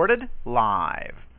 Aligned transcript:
recorded 0.00 0.30
live. 0.46 1.29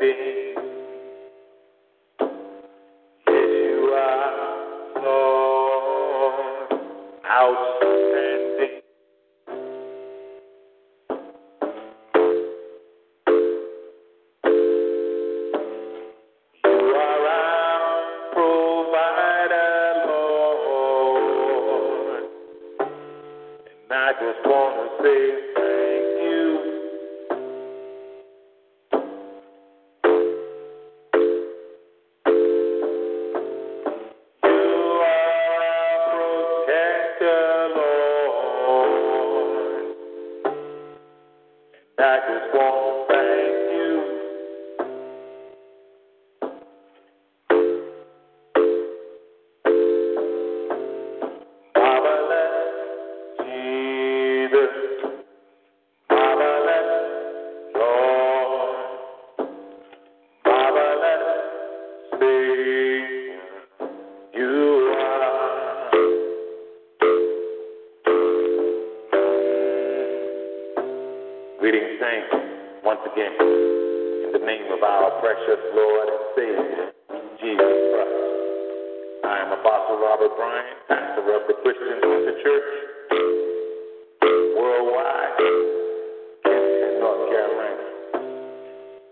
bene. 0.00 0.35
thank 72.00 72.28
you 72.32 72.40
once 72.84 73.00
again 73.08 73.32
in 73.40 74.30
the 74.32 74.44
name 74.44 74.68
of 74.68 74.82
our 74.82 75.16
precious 75.20 75.60
Lord 75.72 76.08
and 76.12 76.24
Savior, 76.36 76.92
Jesus 77.40 77.72
Christ. 77.88 79.24
I 79.24 79.40
am 79.40 79.52
Apostle 79.56 79.96
Robert 80.04 80.36
Bryan, 80.36 80.76
pastor 80.88 81.24
of 81.32 81.48
the 81.48 81.56
Christian 81.64 81.96
Lutheran 82.04 82.36
Church 82.44 82.68
worldwide, 84.60 85.40
Kansas, 86.44 86.94
North 87.00 87.22
Carolina, 87.32 87.86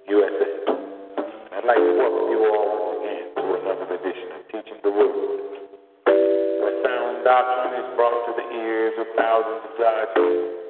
USA. 0.09 0.51
I'd 1.57 1.65
like 1.65 1.81
to 1.81 1.93
welcome 1.97 2.29
you 2.37 2.41
all 2.53 2.69
once 2.69 3.01
again 3.01 3.27
to 3.33 3.45
another 3.65 3.89
edition 3.97 4.29
of 4.29 4.41
Teaching 4.53 4.81
the 4.85 4.93
Word, 4.93 5.41
where 6.05 6.77
sound 6.85 7.25
doctrine 7.25 7.81
is 7.81 7.89
brought 7.97 8.29
to 8.29 8.33
the 8.37 8.47
ears 8.61 8.93
of 9.01 9.07
thousands 9.17 9.73
of 9.73 9.73
God's 9.81 10.11
people. 10.13 10.64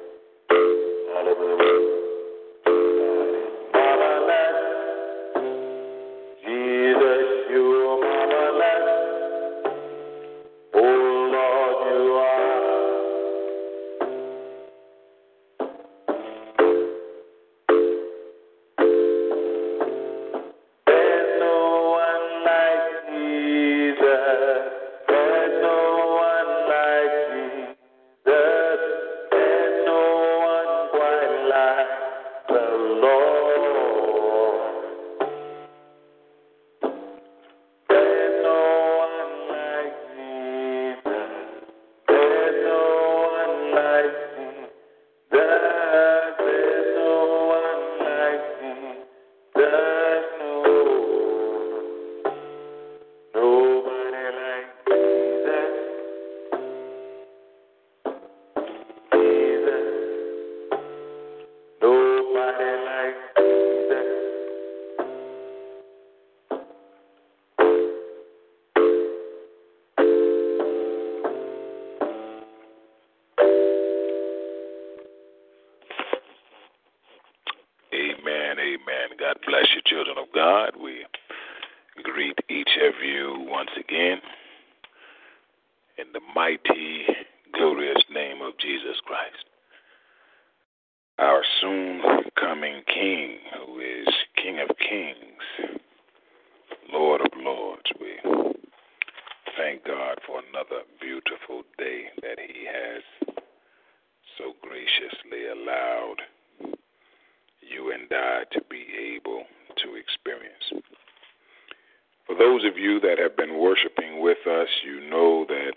Those 112.55 112.71
of 112.71 112.77
you 112.77 112.99
that 113.01 113.17
have 113.19 113.35
been 113.35 113.59
worshiping 113.59 114.21
with 114.21 114.37
us, 114.47 114.67
you 114.85 115.09
know 115.09 115.45
that 115.47 115.73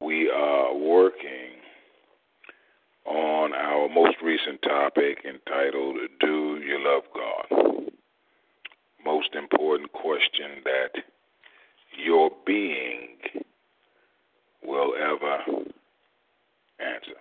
we 0.00 0.30
are 0.30 0.74
working 0.76 1.58
on 3.04 3.52
our 3.52 3.88
most 3.88 4.16
recent 4.22 4.62
topic 4.62 5.18
entitled 5.24 5.96
Do 6.20 6.60
You 6.64 6.78
Love 6.80 7.02
God? 7.14 7.90
Most 9.04 9.34
important 9.34 9.92
question 9.92 10.62
that 10.64 11.02
your 12.04 12.30
being 12.46 13.16
will 14.64 14.92
ever 14.96 15.38
answer. 16.78 17.18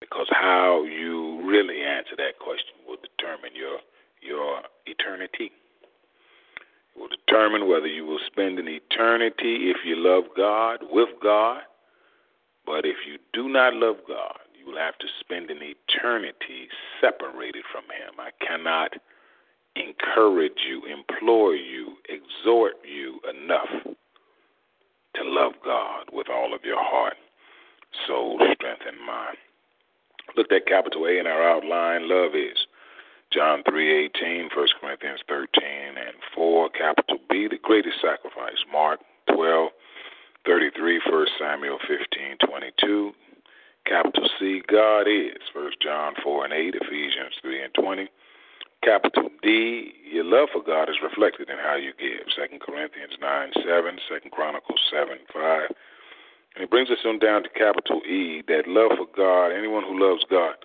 Because 0.00 0.26
how 0.30 0.84
you 0.84 1.40
really 1.48 1.82
answer 1.82 2.16
that 2.16 2.38
question 2.40 2.74
will 2.86 2.96
determine 2.96 3.52
your 3.54 3.78
your 4.20 4.62
eternity. 4.86 5.52
It 6.98 7.00
will 7.00 7.08
determine 7.08 7.68
whether 7.68 7.86
you 7.86 8.04
will 8.04 8.18
spend 8.26 8.58
an 8.58 8.66
eternity 8.66 9.70
if 9.70 9.78
you 9.84 9.96
love 9.96 10.24
God 10.36 10.80
with 10.90 11.10
God. 11.22 11.60
But 12.66 12.84
if 12.84 12.96
you 13.06 13.18
do 13.32 13.48
not 13.48 13.74
love 13.74 13.96
God, 14.06 14.38
you 14.58 14.66
will 14.66 14.78
have 14.78 14.98
to 14.98 15.06
spend 15.20 15.50
an 15.50 15.60
eternity 15.62 16.68
separated 17.00 17.62
from 17.70 17.84
Him. 17.84 18.18
I 18.18 18.30
cannot 18.44 18.94
encourage 19.76 20.58
you, 20.68 20.82
implore 20.86 21.54
you, 21.54 21.94
exhort 22.08 22.74
you 22.84 23.20
enough 23.30 23.70
to 25.14 25.22
love 25.24 25.52
God 25.64 26.06
with 26.12 26.28
all 26.28 26.52
of 26.52 26.64
your 26.64 26.82
heart, 26.82 27.14
soul, 28.06 28.38
strength, 28.54 28.82
and 28.86 28.98
mind. 29.06 29.38
Looked 30.98 31.10
at 31.10 31.16
A 31.16 31.20
in 31.20 31.26
our 31.26 31.42
outline. 31.42 32.08
Love 32.08 32.34
is 32.34 32.66
John 33.30 33.62
3:18, 33.64 34.50
1 34.54 34.68
Corinthians 34.80 35.20
13 35.28 35.96
and 35.96 36.16
4. 36.34 36.70
Capital 36.70 37.18
B, 37.28 37.46
the 37.46 37.58
greatest 37.58 38.00
sacrifice. 38.00 38.58
Mark 38.72 39.00
12:33, 39.28 40.98
1 41.00 41.28
Samuel 41.38 41.78
15:22. 41.86 43.14
Capital 43.84 44.28
C, 44.38 44.60
God 44.66 45.06
is. 45.06 45.40
1 45.52 45.72
John 45.80 46.14
4 46.16 46.44
and 46.44 46.52
8, 46.52 46.74
Ephesians 46.74 47.34
3 47.40 47.62
and 47.62 47.74
20. 47.74 48.08
Capital 48.82 49.30
D, 49.42 49.94
your 50.04 50.24
love 50.24 50.50
for 50.52 50.62
God 50.62 50.88
is 50.88 51.00
reflected 51.02 51.48
in 51.48 51.58
how 51.58 51.74
you 51.74 51.92
give. 51.94 52.26
2 52.34 52.58
Corinthians 52.60 53.18
9 53.20 53.52
7, 53.64 53.98
2 54.08 54.30
Chronicles 54.30 54.80
7 54.90 55.18
5. 55.32 55.70
And 56.54 56.64
it 56.64 56.70
brings 56.70 56.90
us 56.90 57.04
on 57.04 57.18
down 57.18 57.44
to 57.44 57.48
capital 57.50 58.02
E, 58.04 58.42
that 58.48 58.66
love 58.66 58.92
for 58.96 59.06
God, 59.06 59.52
anyone 59.52 59.84
who 59.84 59.98
loves 59.98 60.24
God, 60.24 60.56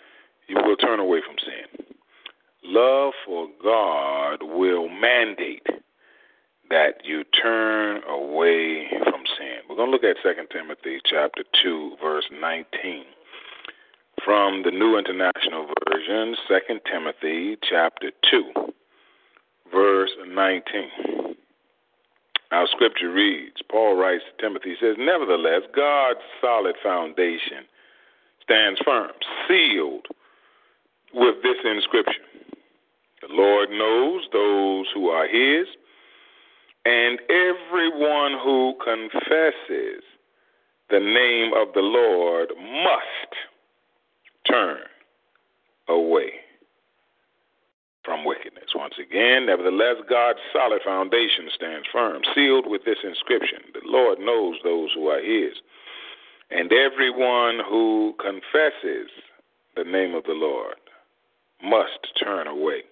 you 0.48 0.56
will 0.56 0.76
turn 0.76 1.00
away 1.00 1.22
from 1.26 1.36
sin. 1.40 1.86
Love 2.64 3.14
for 3.26 3.48
God 3.62 4.38
will 4.42 4.88
mandate 4.90 5.66
that 6.70 7.04
you 7.04 7.24
turn 7.42 8.02
away 8.10 8.88
from 9.04 9.22
sin. 9.38 9.60
We're 9.70 9.76
going 9.76 9.92
to 9.92 9.92
look 9.92 10.04
at 10.04 10.18
2 10.24 10.32
Timothy 10.52 11.00
chapter 11.06 11.44
2 11.62 11.98
verse 12.02 12.26
19 12.32 13.04
from 14.24 14.64
the 14.64 14.72
New 14.72 14.98
International 14.98 15.68
Version, 15.92 16.36
2 16.48 16.80
Timothy 16.90 17.58
chapter 17.70 18.12
2 18.32 18.52
verse 19.72 20.12
19. 20.28 20.64
Our 22.52 22.68
scripture 22.68 23.12
reads, 23.12 23.58
Paul 23.70 23.96
writes 23.96 24.24
to 24.30 24.42
Timothy, 24.42 24.72
he 24.72 24.76
says, 24.80 24.96
Nevertheless, 25.00 25.64
God's 25.76 26.20
solid 26.40 26.76
foundation 26.84 27.66
stands 28.44 28.80
firm, 28.86 29.12
sealed 29.48 30.06
with 31.14 31.36
this 31.44 31.58
inscription 31.64 32.24
The 33.22 33.34
Lord 33.34 33.70
knows 33.70 34.24
those 34.32 34.88
who 34.94 35.10
are 35.10 35.28
his, 35.28 35.68
and 36.86 37.20
everyone 37.30 38.34
who 38.44 38.76
confesses 38.84 40.04
the 40.90 41.00
name 41.00 41.54
of 41.56 41.74
the 41.74 41.82
Lord 41.82 42.50
must 42.58 43.34
turn 44.50 44.82
away 45.88 46.32
from 48.04 48.26
wickedness. 48.26 48.76
Once 48.76 48.96
again, 49.00 49.46
nevertheless, 49.46 49.96
God's 50.10 50.40
solid 50.52 50.82
foundation 50.84 51.50
stands 51.56 51.88
firm, 51.92 52.22
sealed 52.36 52.68
with 52.68 52.84
this 52.86 53.00
inscription 53.04 53.60
The 53.74 53.82
Lord 53.86 54.20
knows 54.20 54.56
those 54.64 54.90
who 54.94 55.08
are 55.08 55.22
his. 55.22 55.54
And 56.52 56.72
everyone 56.72 57.60
who 57.68 58.14
confesses 58.20 59.10
the 59.76 59.86
name 59.86 60.14
of 60.14 60.26
the 60.26 60.34
Lord 60.34 60.76
must 61.64 62.00
turn 62.22 62.48
away 62.48 62.84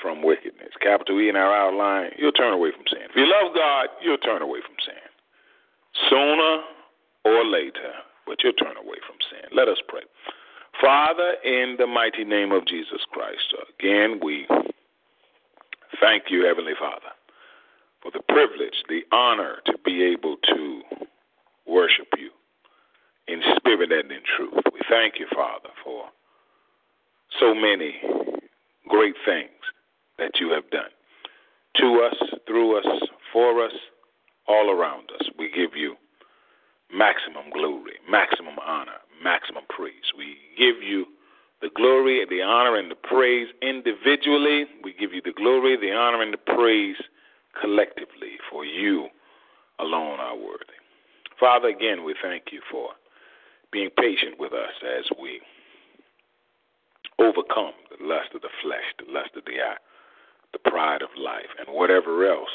from 0.00 0.22
wickedness. 0.22 0.70
Capital 0.82 1.20
E 1.20 1.28
in 1.28 1.36
our 1.36 1.54
outline, 1.54 2.10
you'll 2.18 2.32
turn 2.32 2.52
away 2.52 2.70
from 2.74 2.84
sin. 2.88 3.08
If 3.08 3.16
you 3.16 3.26
love 3.26 3.54
God, 3.54 3.88
you'll 4.02 4.18
turn 4.18 4.42
away 4.42 4.60
from 4.64 4.76
sin. 4.84 5.02
Sooner 6.10 6.62
or 7.24 7.44
later, 7.44 7.92
but 8.26 8.36
you'll 8.42 8.52
turn 8.54 8.76
away 8.76 8.98
from 9.06 9.16
sin. 9.30 9.48
Let 9.52 9.68
us 9.68 9.78
pray. 9.88 10.02
Father, 10.80 11.36
in 11.44 11.76
the 11.78 11.86
mighty 11.86 12.24
name 12.24 12.52
of 12.52 12.66
Jesus 12.66 13.00
Christ, 13.10 13.54
again 13.78 14.20
we 14.22 14.46
thank 16.00 16.24
you, 16.28 16.44
Heavenly 16.44 16.74
Father, 16.78 17.12
for 18.02 18.10
the 18.10 18.22
privilege, 18.28 18.84
the 18.88 19.00
honor 19.10 19.56
to 19.66 19.74
be 19.84 20.04
able 20.04 20.36
to 20.54 20.82
worship 21.66 22.08
you 22.18 22.30
in 23.28 23.40
spirit 23.56 23.90
and 23.90 24.12
in 24.12 24.20
truth. 24.36 24.62
We 24.72 24.80
thank 24.88 25.14
you, 25.18 25.26
Father, 25.34 25.70
for 25.82 26.04
so 27.40 27.54
many 27.54 27.94
great 28.88 29.14
things 29.24 29.50
that 30.18 30.32
you 30.40 30.50
have 30.50 30.68
done 30.70 30.90
to 31.76 32.08
us, 32.08 32.16
through 32.46 32.78
us, 32.78 32.86
for 33.32 33.64
us, 33.64 33.72
all 34.48 34.70
around 34.70 35.10
us. 35.18 35.28
We 35.38 35.50
give 35.50 35.76
you 35.76 35.96
maximum 36.92 37.50
glory, 37.52 37.94
maximum 38.08 38.56
honor, 38.64 39.00
maximum 39.22 39.64
praise. 39.68 40.12
We 40.16 40.36
give 40.56 40.82
you 40.82 41.06
the 41.60 41.70
glory, 41.74 42.24
the 42.28 42.42
honor, 42.42 42.76
and 42.76 42.90
the 42.90 42.94
praise 42.96 43.48
individually. 43.62 44.64
We 44.84 44.94
give 44.94 45.12
you 45.12 45.22
the 45.22 45.32
glory, 45.32 45.76
the 45.76 45.92
honor, 45.92 46.22
and 46.22 46.32
the 46.32 46.38
praise 46.38 46.96
collectively, 47.60 48.38
for 48.50 48.64
you 48.64 49.08
alone 49.78 50.20
are 50.20 50.36
worthy. 50.36 50.78
Father, 51.38 51.68
again, 51.68 52.04
we 52.04 52.14
thank 52.22 52.44
you 52.52 52.60
for 52.70 52.90
being 53.72 53.90
patient 53.98 54.38
with 54.38 54.52
us 54.52 54.72
as 54.98 55.04
we 55.20 55.40
overcome 57.18 57.72
the 57.90 58.04
lust 58.04 58.34
of 58.34 58.42
the 58.42 58.52
flesh, 58.62 58.84
the 58.98 59.10
lust 59.12 59.30
of 59.36 59.44
the 59.44 59.60
eye, 59.60 59.80
the 60.52 60.70
pride 60.70 61.02
of 61.02 61.08
life, 61.18 61.50
and 61.58 61.74
whatever 61.74 62.28
else 62.28 62.52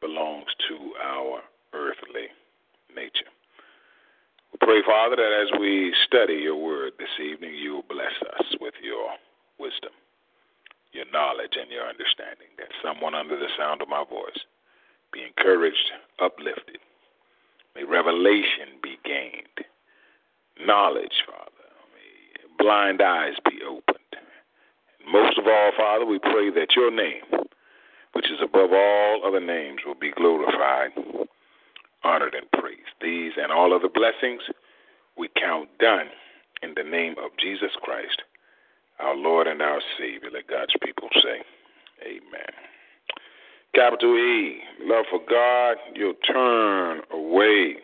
belongs 0.00 0.48
to 0.68 0.92
our 1.02 1.40
earthly 1.72 2.28
nature. 2.94 3.30
We 4.52 4.58
pray, 4.60 4.82
Father, 4.86 5.16
that 5.16 5.32
as 5.42 5.58
we 5.58 5.92
study 6.06 6.34
your 6.34 6.56
word 6.56 6.92
this 6.98 7.18
evening, 7.18 7.54
you 7.54 7.74
will 7.74 7.88
bless 7.88 8.14
us 8.38 8.46
with 8.60 8.74
your 8.82 9.10
wisdom, 9.58 9.90
your 10.92 11.06
knowledge, 11.12 11.56
and 11.60 11.70
your 11.70 11.88
understanding, 11.88 12.48
that 12.58 12.68
someone 12.82 13.14
under 13.14 13.36
the 13.36 13.48
sound 13.58 13.82
of 13.82 13.88
my 13.88 14.04
voice 14.08 14.38
be 15.12 15.22
encouraged, 15.22 15.90
uplifted. 16.20 16.78
May 17.74 17.84
revelation 17.84 18.78
be 18.82 18.98
gained, 19.04 19.66
knowledge, 20.64 21.24
Father. 21.26 21.53
Blind 22.64 23.02
eyes 23.02 23.34
be 23.44 23.58
opened. 23.68 24.16
Most 25.12 25.36
of 25.36 25.44
all, 25.46 25.70
Father, 25.76 26.06
we 26.06 26.18
pray 26.18 26.48
that 26.48 26.74
your 26.74 26.90
name, 26.90 27.44
which 28.14 28.24
is 28.30 28.40
above 28.42 28.70
all 28.72 29.20
other 29.26 29.38
names, 29.38 29.80
will 29.84 30.00
be 30.00 30.12
glorified 30.12 30.92
honored, 32.04 32.34
and 32.34 32.50
praised. 32.52 32.96
These 33.02 33.32
and 33.36 33.52
all 33.52 33.74
other 33.74 33.88
blessings 33.88 34.40
we 35.18 35.28
count 35.40 35.68
done 35.78 36.06
in 36.62 36.72
the 36.74 36.88
name 36.88 37.16
of 37.22 37.32
Jesus 37.38 37.72
Christ, 37.82 38.22
our 38.98 39.14
Lord 39.14 39.46
and 39.46 39.60
our 39.60 39.80
Savior. 39.98 40.30
Let 40.32 40.46
God's 40.46 40.74
people 40.82 41.08
say, 41.22 41.44
Amen. 42.02 42.52
Capital 43.74 44.16
E, 44.16 44.60
love 44.82 45.04
for 45.10 45.20
God, 45.28 45.76
you'll 45.94 46.14
turn 46.26 47.02
away 47.12 47.76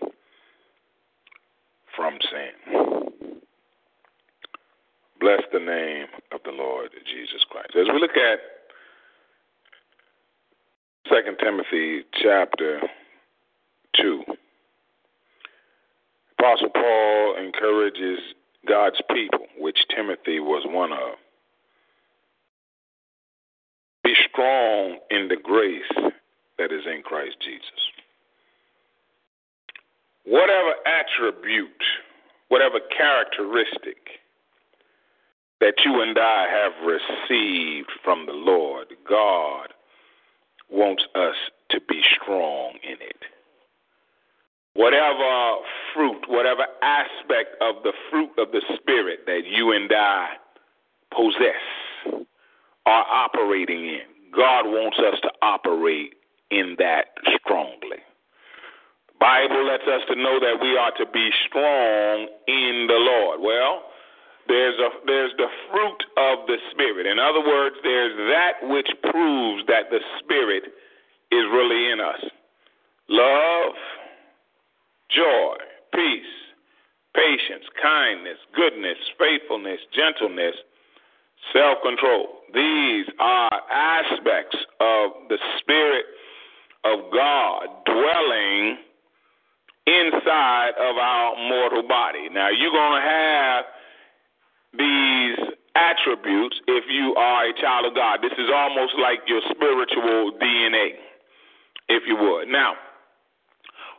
from 1.95 2.17
sin. 2.31 2.60
Bless 5.21 5.43
the 5.53 5.61
name 5.61 6.07
of 6.33 6.41
the 6.47 6.51
Lord 6.51 6.89
Jesus 7.05 7.45
Christ. 7.51 7.77
As 7.79 7.87
we 7.93 8.01
look 8.01 8.17
at 8.17 8.41
Second 11.13 11.37
Timothy 11.39 12.05
chapter 12.23 12.81
two, 13.95 14.23
Apostle 16.39 16.71
Paul 16.71 17.37
encourages 17.39 18.19
God's 18.67 19.01
people, 19.15 19.47
which 19.59 19.79
Timothy 19.95 20.41
was 20.41 20.65
one 20.67 20.93
of. 20.93 21.17
Be 24.03 24.15
strong 24.33 25.01
in 25.11 25.29
the 25.29 25.37
grace 25.37 26.13
that 26.57 26.73
is 26.73 26.87
in 26.87 27.03
Christ 27.03 27.37
Jesus. 27.45 27.63
Whatever 30.25 30.73
attribute, 30.87 31.69
whatever 32.49 32.81
characteristic 32.97 34.20
that 35.61 35.75
you 35.85 36.01
and 36.01 36.19
I 36.19 36.47
have 36.49 36.73
received 36.87 37.91
from 38.03 38.27
the 38.27 38.33
Lord, 38.33 38.89
God 39.09 39.69
wants 40.71 41.05
us 41.15 41.37
to 41.71 41.81
be 41.89 42.01
strong 42.21 42.75
in 42.83 42.97
it. 43.01 43.23
Whatever 44.75 45.57
fruit, 45.93 46.23
whatever 46.29 46.65
aspect 46.83 47.61
of 47.61 47.83
the 47.83 47.93
fruit 48.11 48.31
of 48.39 48.53
the 48.53 48.63
Spirit 48.77 49.21
that 49.27 49.43
you 49.45 49.73
and 49.73 49.91
I 49.93 50.29
possess, 51.11 52.25
are 52.87 53.05
operating 53.11 53.85
in, 53.85 54.01
God 54.35 54.65
wants 54.65 54.99
us 54.99 55.21
to 55.23 55.31
operate 55.43 56.15
in 56.51 56.77
that 56.79 57.07
strongly. 57.43 57.99
Bible 59.19 59.67
lets 59.67 59.85
us 59.85 60.01
to 60.09 60.17
know 60.17 60.41
that 60.41 60.63
we 60.63 60.79
are 60.79 60.93
to 60.97 61.05
be 61.13 61.31
strong 61.47 62.27
in 62.49 62.87
the 62.89 62.97
Lord. 62.97 63.41
Well, 63.43 63.83
there's 64.51 64.79
a 64.83 64.91
there's 65.07 65.33
the 65.39 65.47
fruit 65.71 66.03
of 66.19 66.47
the 66.47 66.59
spirit. 66.73 67.07
In 67.07 67.19
other 67.19 67.41
words, 67.41 67.77
there's 67.83 68.17
that 68.35 68.69
which 68.69 68.91
proves 69.11 69.63
that 69.69 69.91
the 69.91 70.01
spirit 70.19 70.65
is 71.31 71.45
really 71.55 71.91
in 71.93 72.01
us. 72.01 72.21
Love, 73.09 73.75
joy, 75.09 75.55
peace, 75.95 76.35
patience, 77.15 77.65
kindness, 77.81 78.39
goodness, 78.55 78.99
faithfulness, 79.19 79.79
gentleness, 79.95 80.55
self-control. 81.53 82.27
These 82.53 83.07
are 83.21 83.51
aspects 83.71 84.57
of 84.81 85.11
the 85.29 85.39
spirit 85.61 86.07
of 86.85 87.13
God 87.13 87.67
dwelling 87.87 88.79
inside 89.87 90.73
of 90.79 90.97
our 90.97 91.37
mortal 91.49 91.87
body. 91.87 92.29
Now, 92.31 92.49
you're 92.51 92.73
going 92.73 93.01
to 93.01 93.09
have 93.09 93.65
these 94.77 95.39
attributes 95.75 96.61
if 96.67 96.85
you 96.89 97.15
are 97.15 97.49
a 97.49 97.55
child 97.61 97.87
of 97.87 97.95
God. 97.95 98.21
This 98.23 98.33
is 98.39 98.51
almost 98.53 98.95
like 99.01 99.21
your 99.27 99.41
spiritual 99.51 100.33
DNA, 100.41 100.99
if 101.89 102.03
you 102.07 102.17
would. 102.17 102.49
Now, 102.49 102.75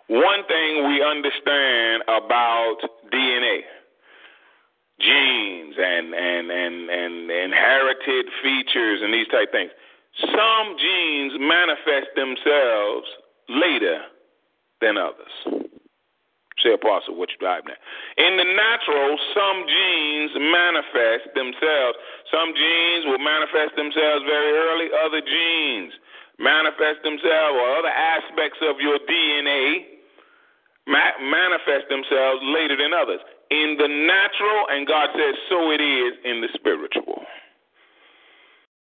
one 0.07 0.43
thing 0.47 0.87
we 0.87 1.03
understand 1.03 2.03
about 2.03 2.77
DNA, 3.13 3.61
genes 4.99 5.75
and 5.77 6.13
and 6.13 6.51
and 6.51 6.89
and 6.89 7.31
inherited 7.31 8.25
features 8.43 9.01
and 9.01 9.13
these 9.13 9.27
type 9.27 9.51
things. 9.51 9.71
Some 10.19 10.75
genes 10.77 11.33
manifest 11.39 12.09
themselves 12.15 13.07
later 13.47 14.01
than 14.81 14.97
others. 14.97 15.70
Say, 16.61 16.77
Apostle, 16.77 17.17
what 17.17 17.33
you're 17.33 17.41
driving 17.41 17.73
at? 17.73 17.81
In 18.21 18.37
the 18.37 18.45
natural, 18.45 19.17
some 19.33 19.65
genes 19.65 20.31
manifest 20.37 21.33
themselves. 21.33 21.97
Some 22.29 22.53
genes 22.53 23.09
will 23.09 23.21
manifest 23.21 23.73
themselves 23.73 24.21
very 24.29 24.53
early. 24.53 24.87
Other 24.93 25.21
genes 25.25 25.93
manifest 26.37 27.01
themselves, 27.01 27.53
or 27.57 27.67
other 27.81 27.93
aspects 27.93 28.61
of 28.61 28.77
your 28.77 28.97
DNA 29.09 29.97
ma- 30.85 31.17
manifest 31.21 31.89
themselves 31.89 32.41
later 32.45 32.77
than 32.77 32.93
others. 32.93 33.21
In 33.49 33.75
the 33.77 33.89
natural, 33.89 34.69
and 34.69 34.87
God 34.87 35.09
says, 35.13 35.35
so 35.49 35.71
it 35.71 35.81
is 35.81 36.13
in 36.23 36.41
the 36.41 36.49
spiritual. 36.53 37.25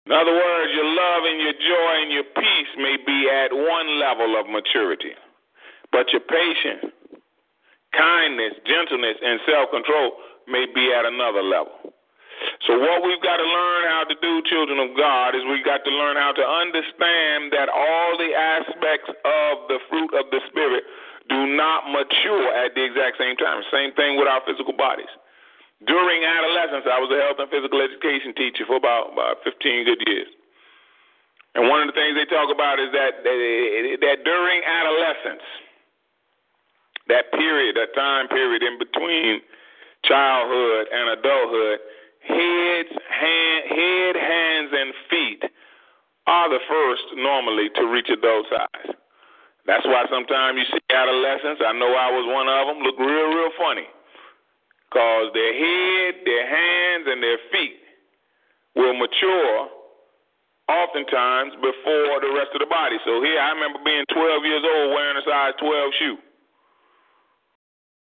In 0.08 0.12
other 0.12 0.32
words, 0.32 0.72
your 0.72 0.88
love 0.88 1.22
and 1.28 1.38
your 1.40 1.52
joy 1.52 1.92
and 2.00 2.12
your 2.12 2.24
peace 2.32 2.72
may 2.80 2.96
be 2.96 3.28
at 3.28 3.52
one 3.52 4.00
level 4.00 4.40
of 4.40 4.48
maturity, 4.48 5.12
but 5.92 6.08
your 6.12 6.24
patience, 6.24 6.92
kindness, 7.98 8.54
gentleness, 8.62 9.18
and 9.18 9.42
self 9.42 9.74
control 9.74 10.22
may 10.46 10.64
be 10.70 10.94
at 10.94 11.04
another 11.04 11.42
level. 11.42 11.74
So, 12.66 12.78
what 12.78 13.02
we've 13.02 13.22
got 13.22 13.42
to 13.42 13.48
learn 13.48 13.82
how 13.90 14.04
to 14.06 14.16
do, 14.22 14.32
children 14.46 14.78
of 14.78 14.94
God, 14.94 15.34
is 15.34 15.42
we've 15.50 15.66
got 15.66 15.82
to 15.82 15.90
learn 15.90 16.14
how 16.14 16.30
to 16.30 16.44
understand 16.46 17.50
that 17.50 17.66
all 17.66 18.14
the 18.14 18.30
aspects 18.30 19.10
of 19.10 19.66
the 19.66 19.82
fruit 19.90 20.14
of 20.14 20.30
the 20.30 20.38
Spirit 20.46 20.86
do 21.28 21.50
not 21.58 21.90
mature 21.90 22.48
at 22.54 22.78
the 22.78 22.82
exact 22.86 23.18
same 23.18 23.36
time. 23.36 23.66
Same 23.74 23.92
thing 23.98 24.16
with 24.16 24.30
our 24.30 24.40
physical 24.46 24.72
bodies. 24.72 25.10
During 25.86 26.24
adolescence, 26.24 26.86
I 26.90 26.98
was 26.98 27.10
a 27.10 27.18
health 27.22 27.38
and 27.38 27.50
physical 27.50 27.78
education 27.82 28.34
teacher 28.34 28.66
for 28.66 28.78
about, 28.78 29.14
about 29.14 29.42
15 29.46 29.86
good 29.86 30.02
years. 30.06 30.30
And 31.54 31.70
one 31.70 31.82
of 31.82 31.90
the 31.90 31.96
things 31.96 32.14
they 32.18 32.26
talk 32.26 32.50
about 32.50 32.78
is 32.78 32.90
that, 32.94 33.22
that 33.22 34.18
during 34.22 34.58
adolescence, 34.62 35.42
that 37.08 37.32
period, 37.32 37.76
that 37.76 37.94
time 37.94 38.28
period 38.28 38.62
in 38.62 38.78
between 38.78 39.40
childhood 40.04 40.86
and 40.92 41.18
adulthood, 41.18 41.78
heads, 42.22 42.92
hand, 43.08 43.62
head, 43.68 44.14
hands, 44.16 44.70
and 44.72 44.88
feet 45.10 45.42
are 46.26 46.48
the 46.48 46.60
first 46.68 47.04
normally 47.16 47.68
to 47.74 47.88
reach 47.88 48.08
adult 48.12 48.46
size. 48.52 48.94
That's 49.66 49.84
why 49.84 50.04
sometimes 50.08 50.56
you 50.56 50.64
see 50.72 50.84
adolescents, 50.88 51.60
I 51.64 51.72
know 51.72 51.92
I 51.92 52.08
was 52.12 52.24
one 52.28 52.48
of 52.48 52.62
them, 52.68 52.78
look 52.84 52.98
real, 52.98 53.28
real 53.36 53.52
funny 53.58 53.88
because 54.88 55.28
their 55.36 55.52
head, 55.52 56.24
their 56.24 56.46
hands, 56.48 57.04
and 57.08 57.20
their 57.22 57.36
feet 57.52 57.76
will 58.74 58.96
mature 58.96 59.68
oftentimes 60.68 61.52
before 61.60 62.20
the 62.24 62.32
rest 62.32 62.52
of 62.56 62.60
the 62.60 62.70
body. 62.70 62.96
So 63.04 63.20
here, 63.20 63.40
I 63.40 63.52
remember 63.52 63.80
being 63.84 64.04
12 64.12 64.44
years 64.44 64.64
old 64.64 64.96
wearing 64.96 65.16
a 65.20 65.24
size 65.24 65.52
12 65.60 65.92
shoe. 66.00 66.16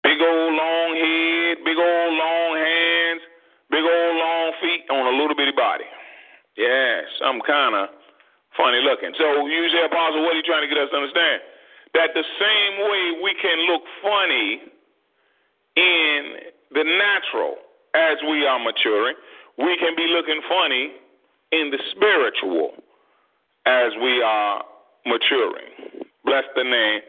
Big 0.04 0.20
old 0.20 0.54
long 0.54 0.90
head, 1.00 1.64
big 1.64 1.80
old 1.80 2.14
long 2.14 2.52
hands, 2.60 3.22
big 3.72 3.84
old 3.84 4.16
long 4.20 4.52
feet 4.62 4.84
on 4.92 5.08
a 5.08 5.18
little 5.18 5.36
bitty 5.36 5.56
body. 5.56 5.88
Yeah, 6.58 7.02
some 7.18 7.42
kind 7.42 7.74
of 7.74 7.90
funny 8.56 8.84
looking. 8.84 9.16
So 9.18 9.48
you 9.48 9.70
say, 9.72 9.86
Apostle, 9.86 10.22
what 10.24 10.36
are 10.36 10.40
you 10.40 10.46
trying 10.46 10.68
to 10.68 10.70
get 10.70 10.78
us 10.78 10.90
to 10.92 10.98
understand? 10.98 11.42
That 11.96 12.12
the 12.14 12.26
same 12.38 12.74
way 12.84 13.04
we 13.24 13.34
can 13.40 13.58
look 13.66 13.84
funny 14.02 14.62
in 15.76 16.22
the 16.74 16.84
natural 16.84 17.56
as 17.96 18.18
we 18.30 18.46
are 18.46 18.60
maturing. 18.60 19.16
We 19.58 19.78
can 19.78 19.96
be 19.96 20.08
looking 20.10 20.42
funny 20.50 20.92
in 21.52 21.72
the 21.72 21.80
spiritual 21.96 22.74
as 23.66 23.94
we 24.02 24.22
are 24.22 24.64
maturing. 25.06 26.06
Bless 26.26 26.44
the 26.56 26.64
name 26.64 27.02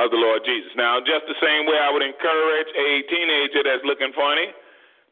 of 0.00 0.08
the 0.08 0.16
Lord 0.16 0.40
Jesus. 0.48 0.72
Now, 0.76 1.00
just 1.04 1.28
the 1.28 1.36
same 1.44 1.68
way 1.68 1.76
I 1.76 1.92
would 1.92 2.02
encourage 2.02 2.70
a 2.72 2.88
teenager 3.12 3.60
that's 3.64 3.84
looking 3.84 4.12
funny 4.16 4.48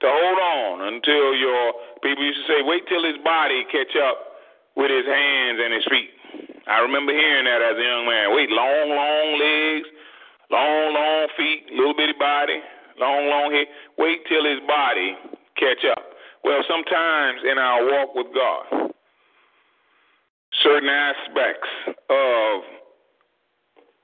to 0.01 0.07
hold 0.09 0.39
on 0.39 0.95
until 0.95 1.35
your 1.37 1.75
people 2.01 2.25
used 2.25 2.41
to 2.41 2.49
say, 2.49 2.59
wait 2.65 2.89
till 2.89 3.05
his 3.05 3.19
body 3.21 3.67
catch 3.69 3.93
up 4.01 4.41
with 4.77 4.89
his 4.89 5.05
hands 5.05 5.59
and 5.61 5.75
his 5.75 5.87
feet. 5.91 6.13
I 6.71 6.81
remember 6.81 7.13
hearing 7.13 7.45
that 7.45 7.61
as 7.61 7.77
a 7.77 7.85
young 7.85 8.05
man. 8.07 8.27
Wait, 8.33 8.49
long, 8.49 8.87
long 8.95 9.29
legs, 9.41 9.89
long, 10.53 10.95
long 10.95 11.29
feet, 11.37 11.69
little 11.75 11.97
bitty 11.97 12.17
body, 12.19 12.61
long, 13.01 13.29
long 13.29 13.53
hair. 13.53 13.67
Wait 13.99 14.25
till 14.29 14.45
his 14.45 14.61
body 14.69 15.17
catch 15.57 15.85
up. 15.91 16.05
Well, 16.45 16.63
sometimes 16.69 17.41
in 17.45 17.59
our 17.59 17.83
walk 17.83 18.15
with 18.15 18.29
God, 18.31 18.93
certain 20.63 20.89
aspects 20.89 21.69
of 22.09 22.78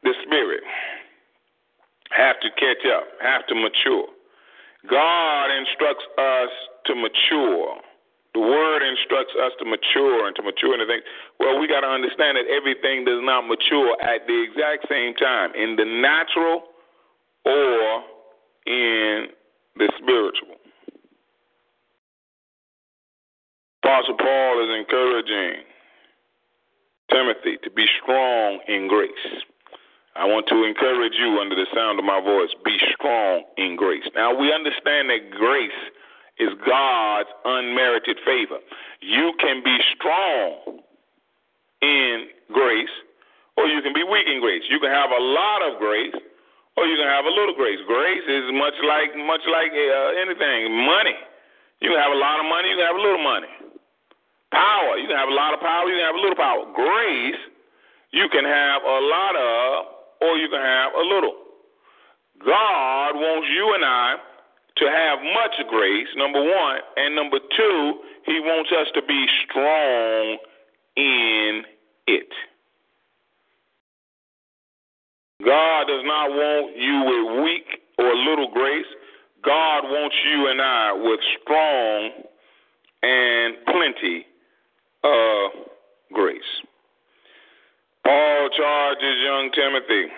the 0.04 0.14
spirit 0.24 0.62
have 2.10 2.38
to 2.40 2.48
catch 2.60 2.86
up, 2.86 3.04
have 3.20 3.46
to 3.48 3.54
mature. 3.54 4.06
God 4.88 5.50
instructs 5.50 6.04
us 6.18 6.50
to 6.86 6.94
mature. 6.94 7.80
The 8.34 8.40
word 8.40 8.82
instructs 8.82 9.32
us 9.40 9.52
to 9.60 9.64
mature 9.64 10.26
and 10.26 10.34
to 10.36 10.42
mature 10.42 10.74
into 10.74 10.86
things. 10.86 11.04
Well, 11.38 11.58
we 11.58 11.68
got 11.68 11.80
to 11.80 11.88
understand 11.88 12.36
that 12.36 12.50
everything 12.50 13.04
does 13.04 13.20
not 13.22 13.46
mature 13.46 13.96
at 14.02 14.26
the 14.26 14.42
exact 14.42 14.86
same 14.90 15.14
time 15.14 15.54
in 15.54 15.76
the 15.76 15.84
natural 15.84 16.64
or 17.46 18.02
in 18.66 19.28
the 19.76 19.90
spiritual. 19.98 20.58
Apostle 23.84 24.16
Paul 24.18 24.64
is 24.64 24.80
encouraging 24.80 25.62
Timothy 27.10 27.58
to 27.62 27.70
be 27.70 27.86
strong 28.02 28.60
in 28.66 28.88
grace. 28.88 29.44
I 30.14 30.24
want 30.26 30.46
to 30.46 30.62
encourage 30.62 31.14
you 31.18 31.42
under 31.42 31.58
the 31.58 31.66
sound 31.74 31.98
of 31.98 32.04
my 32.04 32.22
voice 32.22 32.50
be 32.64 32.78
strong 32.94 33.42
in 33.58 33.74
grace. 33.74 34.06
Now, 34.14 34.30
we 34.30 34.52
understand 34.52 35.10
that 35.10 35.30
grace 35.34 35.80
is 36.38 36.50
God's 36.66 37.28
unmerited 37.44 38.18
favor. 38.24 38.58
You 39.02 39.34
can 39.42 39.62
be 39.62 39.76
strong 39.94 40.78
in 41.82 42.30
grace, 42.52 42.94
or 43.56 43.66
you 43.66 43.82
can 43.82 43.92
be 43.92 44.02
weak 44.02 44.26
in 44.26 44.40
grace. 44.40 44.62
You 44.70 44.78
can 44.78 44.90
have 44.90 45.10
a 45.10 45.22
lot 45.22 45.66
of 45.66 45.78
grace, 45.78 46.14
or 46.76 46.86
you 46.86 46.96
can 46.96 47.10
have 47.10 47.26
a 47.26 47.34
little 47.34 47.54
grace. 47.54 47.78
Grace 47.86 48.26
is 48.26 48.50
much 48.54 48.74
like 48.86 49.14
much 49.18 49.42
like 49.50 49.70
uh, 49.74 50.22
anything. 50.22 50.74
Money. 50.74 51.18
You 51.82 51.90
can 51.90 51.98
have 51.98 52.14
a 52.14 52.18
lot 52.18 52.38
of 52.38 52.46
money. 52.46 52.70
You 52.70 52.76
can 52.78 52.86
have 52.86 52.98
a 52.98 53.02
little 53.02 53.22
money. 53.22 53.50
Power. 54.50 54.94
You 54.98 55.06
can 55.10 55.18
have 55.18 55.28
a 55.28 55.34
lot 55.34 55.54
of 55.54 55.60
power. 55.60 55.86
You 55.90 55.98
can 55.98 56.06
have 56.06 56.18
a 56.18 56.22
little 56.22 56.38
power. 56.38 56.62
Grace. 56.70 57.42
You 58.14 58.28
can 58.30 58.46
have 58.46 58.82
a 58.86 58.98
lot 59.10 59.34
of, 59.34 59.86
or 60.24 60.36
you 60.36 60.48
can 60.48 60.60
have 60.60 60.92
a 60.94 61.04
little. 61.04 61.34
God 62.40 63.14
wants 63.14 63.48
you 63.54 63.74
and 63.74 63.84
I 63.84 64.16
to 64.76 64.84
have 64.86 65.18
much 65.20 65.54
grace, 65.68 66.08
number 66.16 66.42
one, 66.42 66.78
and 66.96 67.14
number 67.14 67.38
two, 67.56 68.00
He 68.26 68.40
wants 68.40 68.70
us 68.72 68.88
to 68.94 69.02
be 69.06 69.26
strong 69.44 70.38
in 70.96 71.62
it. 72.06 72.28
God 75.44 75.86
does 75.86 76.02
not 76.04 76.30
want 76.30 76.76
you 76.76 77.04
with 77.04 77.44
weak 77.44 77.80
or 77.98 78.14
little 78.14 78.50
grace. 78.52 78.86
God 79.44 79.84
wants 79.84 80.16
you 80.24 80.48
and 80.48 80.60
I 80.60 80.92
with 80.92 81.20
strong 81.42 82.10
and 83.02 83.54
plenty 83.66 84.26
of 85.04 85.50
grace. 86.12 86.42
Paul 88.04 88.48
charges 88.52 89.16
young 89.24 89.50
Timothy 89.54 90.12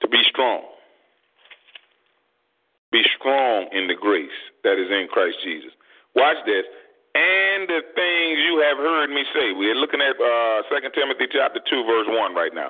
to 0.00 0.08
be 0.08 0.22
strong. 0.30 0.62
Be 2.92 3.02
strong 3.18 3.68
in 3.72 3.86
the 3.86 3.94
grace 3.94 4.38
that 4.64 4.78
is 4.78 4.90
in 4.90 5.06
Christ 5.10 5.38
Jesus. 5.44 5.70
Watch 6.14 6.38
this. 6.46 6.64
And 7.16 7.64
the 7.64 7.80
things 7.96 8.34
you 8.44 8.60
have 8.60 8.76
heard 8.76 9.08
me 9.08 9.24
say. 9.32 9.56
We're 9.56 9.78
looking 9.78 10.04
at 10.04 10.20
uh, 10.20 10.68
2 10.68 10.84
Timothy 10.92 11.32
chapter 11.32 11.64
2, 11.64 11.88
verse 11.88 12.08
1 12.12 12.34
right 12.36 12.52
now. 12.52 12.68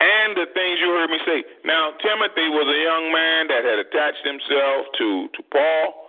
And 0.00 0.34
the 0.34 0.48
things 0.56 0.80
you 0.80 0.88
heard 0.96 1.12
me 1.12 1.20
say. 1.28 1.44
Now, 1.62 1.92
Timothy 2.00 2.48
was 2.48 2.66
a 2.66 2.80
young 2.80 3.12
man 3.12 3.52
that 3.52 3.62
had 3.62 3.78
attached 3.84 4.24
himself 4.24 4.88
to, 4.96 5.08
to 5.36 5.40
Paul 5.52 6.08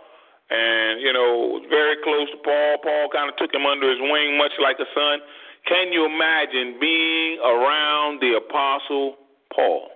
and, 0.49 1.03
you 1.03 1.11
know, 1.11 1.59
was 1.59 1.67
very 1.67 1.99
close 2.01 2.31
to 2.31 2.39
Paul. 2.41 2.79
Paul 2.81 3.05
kind 3.11 3.27
of 3.27 3.35
took 3.35 3.51
him 3.51 3.67
under 3.67 3.85
his 3.91 3.99
wing, 3.99 4.39
much 4.39 4.55
like 4.63 4.79
a 4.79 4.87
son. 4.95 5.19
Can 5.67 5.93
you 5.93 6.05
imagine 6.05 6.77
being 6.79 7.39
around 7.39 8.21
the 8.21 8.37
apostle 8.37 9.15
Paul? 9.55 9.93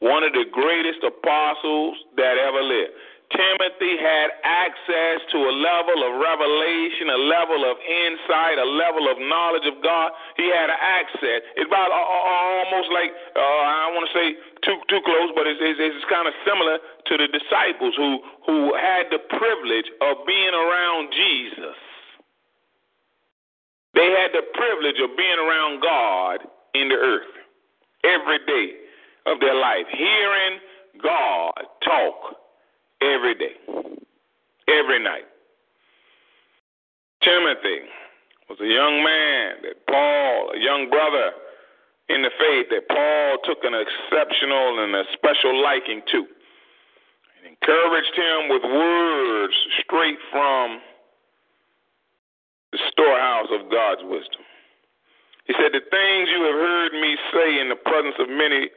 one 0.00 0.22
of 0.22 0.32
the 0.32 0.44
greatest 0.52 1.00
apostles 1.00 1.96
that 2.16 2.36
ever 2.36 2.60
lived. 2.60 2.92
Timothy 3.26 3.98
had 3.98 4.30
access 4.46 5.18
to 5.34 5.38
a 5.50 5.54
level 5.58 5.98
of 6.06 6.22
revelation, 6.22 7.10
a 7.10 7.18
level 7.26 7.66
of 7.66 7.74
insight, 7.82 8.54
a 8.54 8.68
level 8.68 9.10
of 9.10 9.18
knowledge 9.18 9.66
of 9.66 9.82
God. 9.82 10.14
He 10.38 10.46
had 10.46 10.70
access. 10.70 11.42
It's 11.58 11.66
about 11.66 11.90
uh, 11.90 11.98
uh, 11.98 12.22
uh, 12.22 12.62
almost 12.62 12.94
like 12.94 13.10
uh, 13.34 13.42
I 13.42 13.90
want 13.90 14.06
to 14.06 14.12
say 14.14 14.38
too 14.62 14.78
too 14.86 15.02
close, 15.02 15.34
but 15.34 15.50
it's, 15.50 15.58
it's, 15.58 15.80
it's 15.82 16.06
kind 16.06 16.30
of 16.30 16.38
similar 16.46 16.78
to 16.78 17.12
the 17.18 17.26
disciples 17.26 17.98
who 17.98 18.22
who 18.46 18.70
had 18.78 19.10
the 19.10 19.18
privilege 19.18 19.90
of 20.06 20.22
being 20.22 20.54
around 20.54 21.10
Jesus. 21.10 21.74
They 23.96 24.12
had 24.12 24.30
the 24.32 24.44
privilege 24.52 25.00
of 25.02 25.16
being 25.16 25.38
around 25.40 25.80
God 25.80 26.40
in 26.74 26.88
the 26.88 26.94
earth 26.94 27.32
every 28.04 28.38
day 28.46 28.76
of 29.24 29.40
their 29.40 29.56
life, 29.56 29.86
hearing 29.90 30.60
God 31.02 31.52
talk 31.82 32.36
every 33.00 33.34
day, 33.34 33.56
every 34.68 35.02
night. 35.02 35.24
Timothy 37.22 37.88
was 38.48 38.60
a 38.60 38.68
young 38.68 39.02
man 39.02 39.64
that 39.64 39.86
Paul, 39.88 40.52
a 40.54 40.60
young 40.60 40.90
brother 40.90 41.32
in 42.08 42.22
the 42.22 42.30
faith 42.38 42.66
that 42.70 42.86
Paul 42.88 43.38
took 43.44 43.64
an 43.64 43.74
exceptional 43.74 44.84
and 44.84 44.94
a 44.94 45.04
special 45.14 45.60
liking 45.62 46.02
to. 46.12 46.18
And 46.18 47.48
encouraged 47.48 48.14
him 48.14 48.48
with 48.50 48.62
words 48.62 49.54
straight 49.82 50.18
from 50.30 50.80
the 52.72 52.80
storehouse 52.90 53.50
of 53.52 53.70
God's 53.70 54.02
wisdom. 54.04 54.42
He 55.46 55.54
said, 55.54 55.70
The 55.70 55.84
things 55.86 56.24
you 56.30 56.42
have 56.42 56.58
heard 56.58 56.92
me 56.98 57.10
say 57.30 57.48
in 57.62 57.70
the 57.70 57.78
presence 57.78 58.18
of 58.18 58.28
many 58.28 58.70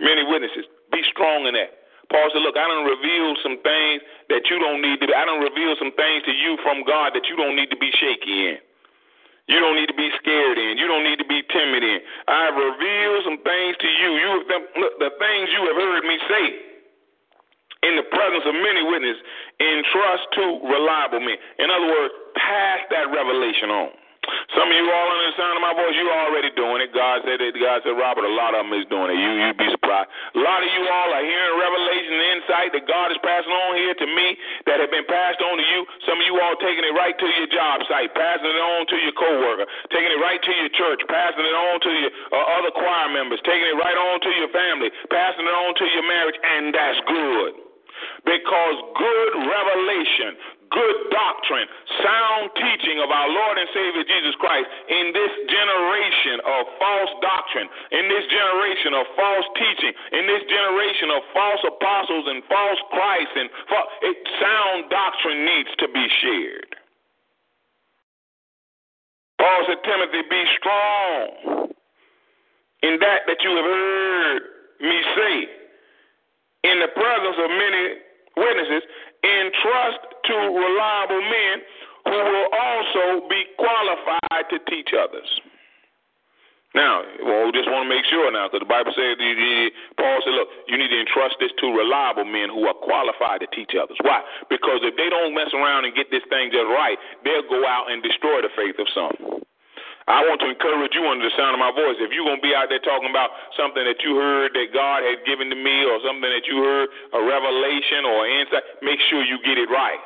many 0.00 0.22
witnesses. 0.24 0.64
Be 0.92 1.02
strong 1.08 1.48
in 1.48 1.54
that. 1.56 1.72
Paul 2.08 2.30
said, 2.32 2.42
Look, 2.42 2.56
I 2.56 2.66
don't 2.68 2.86
reveal 2.88 3.36
some 3.42 3.58
things 3.60 4.00
that 4.28 4.48
you 4.48 4.56
don't 4.58 4.80
need 4.80 5.00
to 5.04 5.06
I 5.12 5.24
don't 5.24 5.44
reveal 5.44 5.76
some 5.76 5.92
things 5.92 6.24
to 6.24 6.32
you 6.32 6.56
from 6.64 6.84
God 6.84 7.12
that 7.12 7.28
you 7.28 7.36
don't 7.36 7.56
need 7.56 7.70
to 7.70 7.78
be 7.78 7.92
shaky 7.92 8.54
in. 8.54 8.58
You 9.46 9.62
don't 9.62 9.78
need 9.78 9.86
to 9.86 9.94
be 9.94 10.10
scared 10.18 10.58
in. 10.58 10.74
You 10.74 10.90
don't 10.90 11.06
need 11.06 11.22
to 11.22 11.28
be 11.28 11.38
timid 11.54 11.82
in. 11.86 12.02
I 12.26 12.50
reveal 12.50 13.22
some 13.22 13.38
things 13.46 13.78
to 13.78 13.86
you. 13.86 14.10
You 14.18 14.30
the, 14.50 14.58
the 15.06 15.12
things 15.22 15.46
you 15.54 15.62
have 15.70 15.78
heard 15.78 16.02
me 16.02 16.16
say 16.26 16.44
in 17.82 17.96
the 17.96 18.06
presence 18.08 18.44
of 18.48 18.54
many 18.54 18.82
witnesses, 18.86 19.20
entrust 19.60 20.24
to 20.38 20.44
reliable 20.64 21.20
men. 21.20 21.36
In 21.60 21.68
other 21.68 21.88
words, 21.88 22.12
pass 22.36 22.80
that 22.90 23.12
revelation 23.12 23.68
on. 23.70 23.90
Some 24.58 24.66
of 24.66 24.74
you 24.74 24.86
all 24.90 25.06
under 25.06 25.26
the 25.30 25.36
sound 25.38 25.54
of 25.54 25.62
my 25.62 25.74
voice, 25.74 25.94
you 25.94 26.10
already 26.10 26.50
doing 26.58 26.82
it. 26.82 26.90
God 26.90 27.22
said 27.22 27.38
that. 27.38 27.54
God 27.54 27.86
said, 27.86 27.94
Robert, 27.94 28.26
a 28.26 28.34
lot 28.34 28.58
of 28.58 28.66
them 28.66 28.74
is 28.74 28.86
doing 28.90 29.14
it. 29.14 29.18
You 29.22 29.30
you'd 29.38 29.58
be 29.58 29.70
surprised. 29.70 30.10
A 30.34 30.40
lot 30.42 30.66
of 30.66 30.70
you 30.70 30.82
all 30.82 31.10
are 31.14 31.22
hearing 31.22 31.54
revelation 31.54 32.10
and 32.10 32.26
insight 32.38 32.70
that 32.74 32.84
God 32.90 33.14
is 33.14 33.20
passing 33.22 33.54
on 33.54 33.78
here 33.78 33.94
to 33.94 34.06
me 34.06 34.34
that 34.66 34.82
have 34.82 34.90
been 34.90 35.06
passed 35.06 35.38
on 35.42 35.54
to 35.58 35.66
you. 35.66 35.86
Some 36.10 36.18
of 36.18 36.26
you 36.26 36.34
all 36.42 36.58
taking 36.58 36.82
it 36.82 36.94
right 36.98 37.14
to 37.14 37.28
your 37.38 37.50
job 37.54 37.86
site, 37.86 38.10
passing 38.18 38.50
it 38.50 38.62
on 38.62 38.86
to 38.90 38.96
your 38.98 39.14
coworker, 39.14 39.66
taking 39.94 40.10
it 40.10 40.18
right 40.18 40.42
to 40.42 40.52
your 40.58 40.72
church, 40.74 41.02
passing 41.06 41.46
it 41.46 41.56
on 41.56 41.78
to 41.86 41.90
your 41.94 42.10
uh, 42.34 42.56
other 42.58 42.74
choir 42.74 43.10
members, 43.14 43.38
taking 43.46 43.66
it 43.66 43.78
right 43.78 43.98
on 43.98 44.18
to 44.26 44.30
your 44.34 44.50
family, 44.50 44.90
passing 45.06 45.46
it 45.46 45.54
on 45.54 45.70
to 45.78 45.86
your 45.86 46.06
marriage, 46.06 46.38
and 46.42 46.74
that's 46.74 46.98
good. 47.06 47.65
Because 48.24 48.76
good 48.98 49.32
revelation, 49.46 50.36
good 50.70 50.98
doctrine, 51.14 51.68
sound 52.02 52.50
teaching 52.58 52.98
of 53.00 53.08
our 53.10 53.28
Lord 53.30 53.56
and 53.58 53.68
Savior 53.70 54.04
Jesus 54.04 54.34
Christ 54.42 54.66
in 54.90 55.14
this 55.14 55.32
generation 55.46 56.36
of 56.42 56.60
false 56.80 57.12
doctrine, 57.22 57.68
in 57.94 58.04
this 58.10 58.26
generation 58.26 58.92
of 58.94 59.04
false 59.14 59.48
teaching, 59.56 59.92
in 60.12 60.24
this 60.26 60.44
generation 60.50 61.08
of 61.14 61.20
false 61.32 61.62
apostles 61.64 62.26
and 62.28 62.42
false 62.50 62.80
Christ, 62.90 63.32
and 63.36 63.48
fa- 63.70 63.90
it, 64.02 64.16
sound 64.42 64.90
doctrine 64.90 65.44
needs 65.46 65.72
to 65.78 65.86
be 65.88 66.04
shared. 66.20 66.70
Paul 69.38 69.60
said, 69.68 69.80
Timothy, 69.84 70.22
be 70.28 70.42
strong 70.58 71.70
in 72.82 72.98
that 73.00 73.26
that 73.26 73.38
you 73.42 73.50
have 73.56 73.64
heard 73.64 74.42
me 74.80 74.96
say 75.16 75.65
in 76.66 76.82
the 76.82 76.90
presence 76.90 77.38
of 77.38 77.48
many 77.50 77.82
witnesses, 78.36 78.82
entrust 79.22 80.02
to 80.26 80.34
reliable 80.34 81.22
men 81.22 81.56
who 82.06 82.18
will 82.18 82.48
also 82.52 83.26
be 83.30 83.42
qualified 83.58 84.44
to 84.50 84.58
teach 84.70 84.90
others. 84.94 85.26
Now, 86.74 87.00
well, 87.24 87.48
we 87.48 87.56
just 87.56 87.72
want 87.72 87.88
to 87.88 87.90
make 87.90 88.04
sure 88.04 88.28
now, 88.28 88.52
because 88.52 88.60
the 88.60 88.68
Bible 88.68 88.92
says, 88.92 89.16
Paul 89.96 90.20
said, 90.20 90.36
look, 90.36 90.52
you 90.68 90.76
need 90.76 90.92
to 90.92 91.00
entrust 91.00 91.40
this 91.40 91.48
to 91.64 91.72
reliable 91.72 92.28
men 92.28 92.52
who 92.52 92.68
are 92.68 92.76
qualified 92.76 93.40
to 93.40 93.48
teach 93.56 93.72
others. 93.72 93.96
Why? 94.04 94.20
Because 94.52 94.84
if 94.84 94.92
they 95.00 95.08
don't 95.08 95.32
mess 95.32 95.48
around 95.56 95.88
and 95.88 95.96
get 95.96 96.12
this 96.12 96.20
thing 96.28 96.52
just 96.52 96.68
right, 96.68 97.00
they'll 97.24 97.48
go 97.48 97.64
out 97.64 97.88
and 97.88 98.04
destroy 98.04 98.44
the 98.44 98.52
faith 98.52 98.76
of 98.76 98.92
some. 98.92 99.35
I 100.06 100.22
want 100.22 100.38
to 100.38 100.48
encourage 100.50 100.94
you 100.94 101.02
under 101.02 101.26
the 101.26 101.34
sound 101.34 101.58
of 101.58 101.60
my 101.60 101.74
voice. 101.74 101.98
If 101.98 102.14
you're 102.14 102.22
going 102.22 102.38
to 102.38 102.46
be 102.46 102.54
out 102.54 102.70
there 102.70 102.78
talking 102.78 103.10
about 103.10 103.34
something 103.58 103.82
that 103.82 103.98
you 104.06 104.14
heard 104.14 104.54
that 104.54 104.70
God 104.70 105.02
had 105.02 105.26
given 105.26 105.50
to 105.50 105.58
me 105.58 105.82
or 105.82 105.98
something 106.06 106.30
that 106.30 106.46
you 106.46 106.62
heard, 106.62 106.86
a 107.10 107.20
revelation 107.26 108.06
or 108.06 108.22
insight, 108.22 108.62
make 108.86 109.02
sure 109.10 109.26
you 109.26 109.42
get 109.42 109.58
it 109.58 109.66
right. 109.66 109.98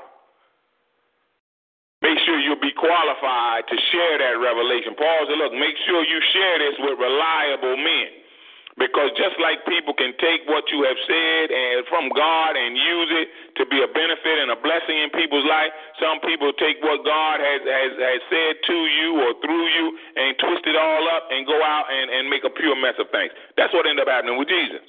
Make 2.00 2.16
sure 2.24 2.40
you'll 2.40 2.64
be 2.64 2.72
qualified 2.72 3.68
to 3.68 3.76
share 3.92 4.16
that 4.24 4.40
revelation. 4.40 4.96
Paul 4.96 5.28
said, 5.28 5.36
look, 5.36 5.52
make 5.52 5.76
sure 5.84 6.00
you 6.00 6.16
share 6.32 6.56
this 6.64 6.80
with 6.80 6.96
reliable 6.96 7.76
men. 7.76 8.19
Because 8.78 9.10
just 9.18 9.34
like 9.42 9.66
people 9.66 9.92
can 9.92 10.14
take 10.22 10.46
what 10.46 10.70
you 10.70 10.86
have 10.86 10.96
said 11.04 11.46
and 11.50 11.82
from 11.90 12.08
God 12.14 12.54
and 12.54 12.78
use 12.78 13.10
it 13.10 13.28
to 13.58 13.66
be 13.66 13.82
a 13.82 13.90
benefit 13.90 14.36
and 14.38 14.50
a 14.54 14.58
blessing 14.58 14.94
in 14.94 15.10
people's 15.10 15.44
life, 15.44 15.74
some 15.98 16.22
people 16.22 16.54
take 16.54 16.78
what 16.80 17.02
God 17.04 17.42
has, 17.42 17.60
has, 17.66 17.92
has 17.98 18.20
said 18.30 18.54
to 18.70 18.76
you 18.86 19.10
or 19.26 19.34
through 19.42 19.66
you 19.74 19.86
and 20.16 20.38
twist 20.38 20.64
it 20.70 20.78
all 20.78 21.04
up 21.10 21.28
and 21.34 21.46
go 21.46 21.58
out 21.58 21.90
and, 21.90 22.10
and 22.14 22.30
make 22.30 22.46
a 22.46 22.52
pure 22.52 22.78
mess 22.78 22.94
of 23.02 23.10
things. 23.10 23.34
That's 23.58 23.74
what 23.74 23.84
ended 23.90 24.06
up 24.06 24.12
happening 24.12 24.38
with 24.38 24.48
Jesus. 24.48 24.80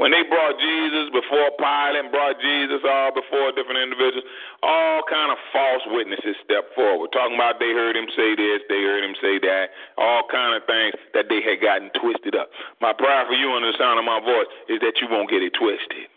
When 0.00 0.08
they 0.08 0.24
brought 0.24 0.56
Jesus 0.56 1.12
before 1.12 1.52
Pilate, 1.60 2.00
and 2.00 2.08
brought 2.08 2.40
Jesus 2.40 2.80
all 2.80 3.12
before 3.12 3.52
different 3.52 3.76
individuals, 3.76 4.24
all 4.64 5.04
kind 5.04 5.28
of 5.28 5.36
false 5.52 5.84
witnesses 5.92 6.32
stepped 6.40 6.72
forward, 6.72 7.12
talking 7.12 7.36
about 7.36 7.60
they 7.60 7.76
heard 7.76 7.92
him 7.92 8.08
say 8.16 8.32
this, 8.32 8.64
they 8.72 8.80
heard 8.80 9.04
him 9.04 9.12
say 9.20 9.36
that, 9.44 9.68
all 10.00 10.24
kind 10.32 10.56
of 10.56 10.64
things 10.64 10.96
that 11.12 11.28
they 11.28 11.44
had 11.44 11.60
gotten 11.60 11.92
twisted 12.00 12.32
up. 12.32 12.48
My 12.80 12.96
prayer 12.96 13.28
for 13.28 13.36
you 13.36 13.52
under 13.52 13.68
the 13.68 13.76
sound 13.76 14.00
of 14.00 14.08
my 14.08 14.18
voice 14.18 14.48
is 14.72 14.80
that 14.80 14.96
you 15.04 15.12
won't 15.12 15.28
get 15.28 15.44
it 15.44 15.52
twisted. 15.52 16.08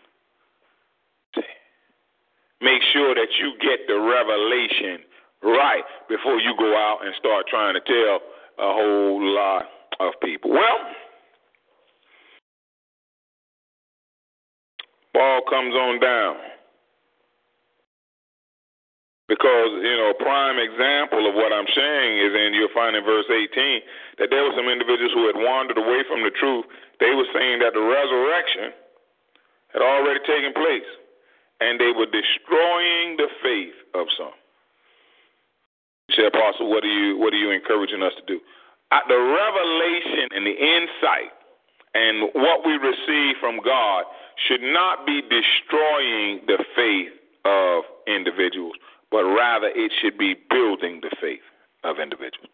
Make 2.64 2.80
sure 2.96 3.12
that 3.14 3.28
you 3.36 3.52
get 3.60 3.84
the 3.84 4.00
revelation 4.00 5.04
right 5.44 5.84
before 6.08 6.40
you 6.40 6.56
go 6.56 6.72
out 6.72 7.04
and 7.04 7.12
start 7.20 7.44
trying 7.46 7.76
to 7.76 7.84
tell 7.84 8.24
a 8.56 8.72
whole 8.72 9.20
lot 9.20 9.68
of 10.00 10.16
people. 10.22 10.50
Well, 10.50 10.80
Paul 15.16 15.40
comes 15.48 15.72
on 15.72 15.96
down. 15.96 16.36
Because, 19.32 19.72
you 19.80 19.96
know, 19.96 20.12
a 20.12 20.18
prime 20.20 20.60
example 20.60 21.24
of 21.24 21.34
what 21.34 21.56
I'm 21.56 21.66
saying 21.72 22.12
is 22.20 22.36
in 22.36 22.52
you'll 22.52 22.76
find 22.76 22.94
in 22.94 23.02
verse 23.02 23.24
18 23.26 24.20
that 24.20 24.28
there 24.28 24.44
were 24.44 24.52
some 24.54 24.68
individuals 24.68 25.16
who 25.16 25.24
had 25.26 25.40
wandered 25.40 25.80
away 25.80 26.04
from 26.04 26.20
the 26.20 26.30
truth. 26.36 26.68
They 27.00 27.16
were 27.16 27.26
saying 27.32 27.64
that 27.64 27.72
the 27.72 27.80
resurrection 27.80 28.76
had 29.72 29.80
already 29.80 30.20
taken 30.28 30.52
place, 30.52 30.86
and 31.64 31.80
they 31.80 31.90
were 31.96 32.06
destroying 32.06 33.16
the 33.16 33.32
faith 33.42 33.74
of 33.96 34.06
some. 34.20 34.36
You 36.12 36.22
say, 36.22 36.26
Apostle, 36.28 36.68
what 36.68 36.84
are 36.84 36.92
you 36.92 37.16
what 37.18 37.32
are 37.32 37.40
you 37.40 37.50
encouraging 37.50 38.04
us 38.04 38.12
to 38.20 38.24
do? 38.28 38.38
Uh, 38.92 39.02
the 39.08 39.18
revelation 39.18 40.28
and 40.36 40.46
the 40.46 40.54
insight 40.54 41.34
and 41.96 42.30
what 42.36 42.62
we 42.62 42.76
receive 42.78 43.40
from 43.40 43.58
God 43.64 44.04
should 44.46 44.62
not 44.62 45.06
be 45.06 45.22
destroying 45.22 46.40
the 46.46 46.64
faith 46.74 47.12
of 47.44 47.84
individuals 48.06 48.74
but 49.10 49.24
rather 49.24 49.68
it 49.74 49.92
should 50.00 50.18
be 50.18 50.34
building 50.50 51.00
the 51.02 51.10
faith 51.20 51.44
of 51.84 51.98
individuals. 51.98 52.50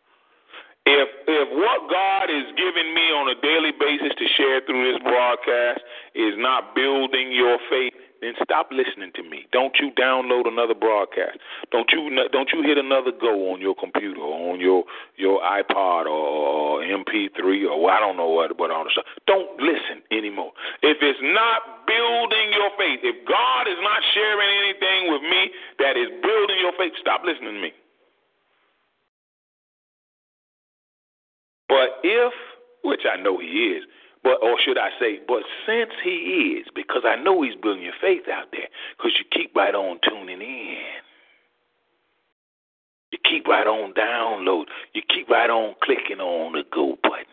If 0.85 1.09
if 1.29 1.49
what 1.55 1.89
God 1.89 2.27
is 2.27 2.51
giving 2.59 2.95
me 2.95 3.07
on 3.15 3.31
a 3.31 3.39
daily 3.39 3.71
basis 3.71 4.11
to 4.19 4.27
share 4.37 4.61
through 4.67 4.83
this 4.93 5.01
broadcast 5.03 5.81
is 6.15 6.35
not 6.37 6.75
building 6.75 7.31
your 7.31 7.59
faith, 7.71 7.95
then 8.23 8.35
stop 8.43 8.71
listening 8.71 9.11
to 9.19 9.23
me. 9.27 9.51
Don't 9.51 9.75
you 9.83 9.91
download 9.99 10.47
another 10.47 10.75
broadcast. 10.79 11.43
Don't 11.75 11.91
you 11.91 12.07
don't 12.31 12.49
you 12.55 12.63
hit 12.63 12.79
another 12.79 13.11
go 13.11 13.51
on 13.53 13.61
your 13.61 13.75
computer 13.75 14.21
or 14.23 14.55
on 14.55 14.61
your 14.61 14.85
your 15.19 15.43
iPod 15.43 16.07
or, 16.07 16.79
or 16.79 16.81
MP3 16.87 17.67
or 17.67 17.91
I 17.91 17.99
don't 17.99 18.17
know 18.17 18.31
what 18.31 18.57
what 18.59 18.71
all 18.71 18.85
the 18.85 18.91
stuff. 18.95 19.11
Don't 19.27 19.59
listen 19.59 20.07
anymore. 20.15 20.53
If 20.83 21.03
it's 21.03 21.19
not 21.21 21.83
building 21.87 22.55
your 22.55 22.71
faith, 22.79 23.03
if 23.03 23.27
God 23.27 23.67
is 23.67 23.81
not 23.83 24.01
sharing 24.15 24.51
anything 24.71 25.11
with 25.11 25.23
me 25.27 25.51
that 25.83 25.99
is 25.99 26.09
building 26.23 26.59
your 26.63 26.73
faith, 26.79 26.95
stop 27.03 27.27
listening 27.27 27.59
to 27.59 27.61
me. 27.61 27.73
But 31.69 32.05
if, 32.05 32.33
which 32.85 33.03
I 33.09 33.21
know 33.21 33.39
He 33.39 33.75
is, 33.75 33.85
but 34.23 34.43
or 34.43 34.59
should 34.61 34.79
I 34.79 34.91
say, 35.01 35.21
but 35.27 35.43
since 35.67 35.91
he 36.03 36.61
is, 36.61 36.67
because 36.75 37.03
I 37.05 37.17
know 37.17 37.43
he's 37.43 37.57
building 37.57 37.83
your 37.83 37.99
faith 38.01 38.29
out 38.33 38.49
there, 38.53 38.69
because 38.97 39.13
you 39.19 39.25
keep 39.31 39.55
right 39.55 39.75
on 39.75 39.99
tuning 40.09 40.41
in. 40.41 40.77
You 43.11 43.19
keep 43.25 43.47
right 43.47 43.67
on 43.67 43.93
download. 43.93 44.67
You 44.95 45.03
keep 45.09 45.29
right 45.29 45.51
on 45.51 45.75
clicking 45.83 46.21
on 46.21 46.53
the 46.53 46.65
go 46.73 46.99
button. 47.03 47.27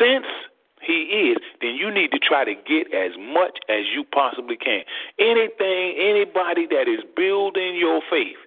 Since 0.00 0.26
he 0.80 1.34
is, 1.34 1.38
then 1.60 1.74
you 1.74 1.90
need 1.90 2.10
to 2.12 2.18
try 2.18 2.44
to 2.44 2.54
get 2.54 2.92
as 2.94 3.12
much 3.18 3.58
as 3.68 3.84
you 3.94 4.04
possibly 4.04 4.56
can. 4.56 4.82
Anything, 5.18 5.94
anybody 5.98 6.66
that 6.68 6.88
is 6.88 7.00
building 7.14 7.76
your 7.76 8.00
faith, 8.10 8.38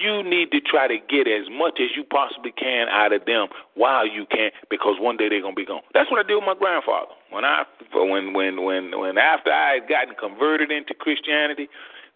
you 0.00 0.22
need 0.24 0.50
to 0.52 0.60
try 0.60 0.88
to 0.88 0.96
get 0.96 1.28
as 1.28 1.46
much 1.52 1.78
as 1.80 1.94
you 1.96 2.04
possibly 2.04 2.52
can 2.52 2.88
out 2.88 3.12
of 3.12 3.24
them 3.26 3.48
while 3.74 4.08
you 4.08 4.26
can, 4.26 4.50
because 4.70 4.96
one 4.98 5.16
day 5.16 5.28
they're 5.28 5.42
gonna 5.42 5.54
be 5.54 5.66
gone. 5.66 5.82
That's 5.94 6.10
what 6.10 6.24
I 6.24 6.26
did 6.26 6.34
with 6.34 6.48
my 6.48 6.56
grandfather. 6.58 7.12
When 7.30 7.44
I, 7.44 7.64
when, 7.92 8.32
when, 8.32 8.64
when, 8.64 8.98
when 8.98 9.18
after 9.18 9.52
I 9.52 9.80
had 9.80 9.88
gotten 9.88 10.14
converted 10.16 10.70
into 10.72 10.94
Christianity, 10.94 11.68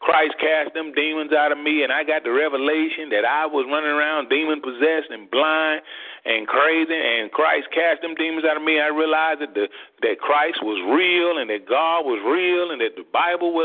Christ 0.05 0.35
cast 0.37 0.75
them 0.75 0.93
demons 0.93 1.33
out 1.33 1.49
of 1.51 1.57
me, 1.57 1.83
and 1.83 1.89
I 1.89 2.05
got 2.05 2.25
the 2.25 2.33
revelation 2.33 3.09
that 3.09 3.25
I 3.25 3.47
was 3.49 3.65
running 3.65 3.89
around 3.89 4.29
demon 4.29 4.61
possessed 4.61 5.09
and 5.09 5.31
blind 5.31 5.81
and 6.29 6.45
crazy, 6.45 6.93
and 6.93 7.33
Christ 7.33 7.73
cast 7.73 8.03
them 8.03 8.13
demons 8.15 8.45
out 8.45 8.57
of 8.57 8.63
me. 8.63 8.81
I 8.81 8.93
realized 8.93 9.41
that 9.41 9.57
the, 9.57 9.65
that 10.05 10.21
Christ 10.21 10.61
was 10.61 10.77
real, 10.93 11.41
and 11.41 11.49
that 11.49 11.65
God 11.65 12.05
was 12.05 12.21
real, 12.21 12.69
and 12.69 12.85
that 12.85 13.01
the 13.01 13.09
Bible 13.17 13.57
was 13.57 13.65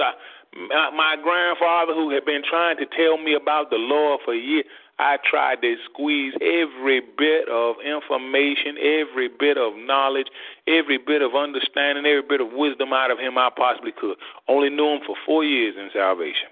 my 0.53 1.15
grandfather, 1.21 1.93
who 1.93 2.09
had 2.09 2.25
been 2.25 2.41
trying 2.47 2.77
to 2.77 2.85
tell 2.85 3.17
me 3.17 3.33
about 3.33 3.69
the 3.69 3.77
Lord 3.77 4.21
for 4.25 4.33
years, 4.33 4.65
I 4.99 5.17
tried 5.23 5.61
to 5.61 5.75
squeeze 5.85 6.33
every 6.41 6.99
bit 7.17 7.47
of 7.47 7.77
information, 7.79 8.75
every 8.77 9.29
bit 9.29 9.57
of 9.57 9.73
knowledge, 9.77 10.27
every 10.67 10.97
bit 10.97 11.21
of 11.21 11.35
understanding, 11.35 12.05
every 12.05 12.27
bit 12.27 12.41
of 12.41 12.51
wisdom 12.51 12.91
out 12.91 13.09
of 13.09 13.17
him 13.17 13.37
I 13.37 13.49
possibly 13.55 13.93
could. 13.93 14.17
Only 14.49 14.69
knew 14.69 14.95
him 14.95 14.99
for 15.05 15.15
four 15.25 15.45
years 15.45 15.75
in 15.77 15.89
salvation. 15.93 16.49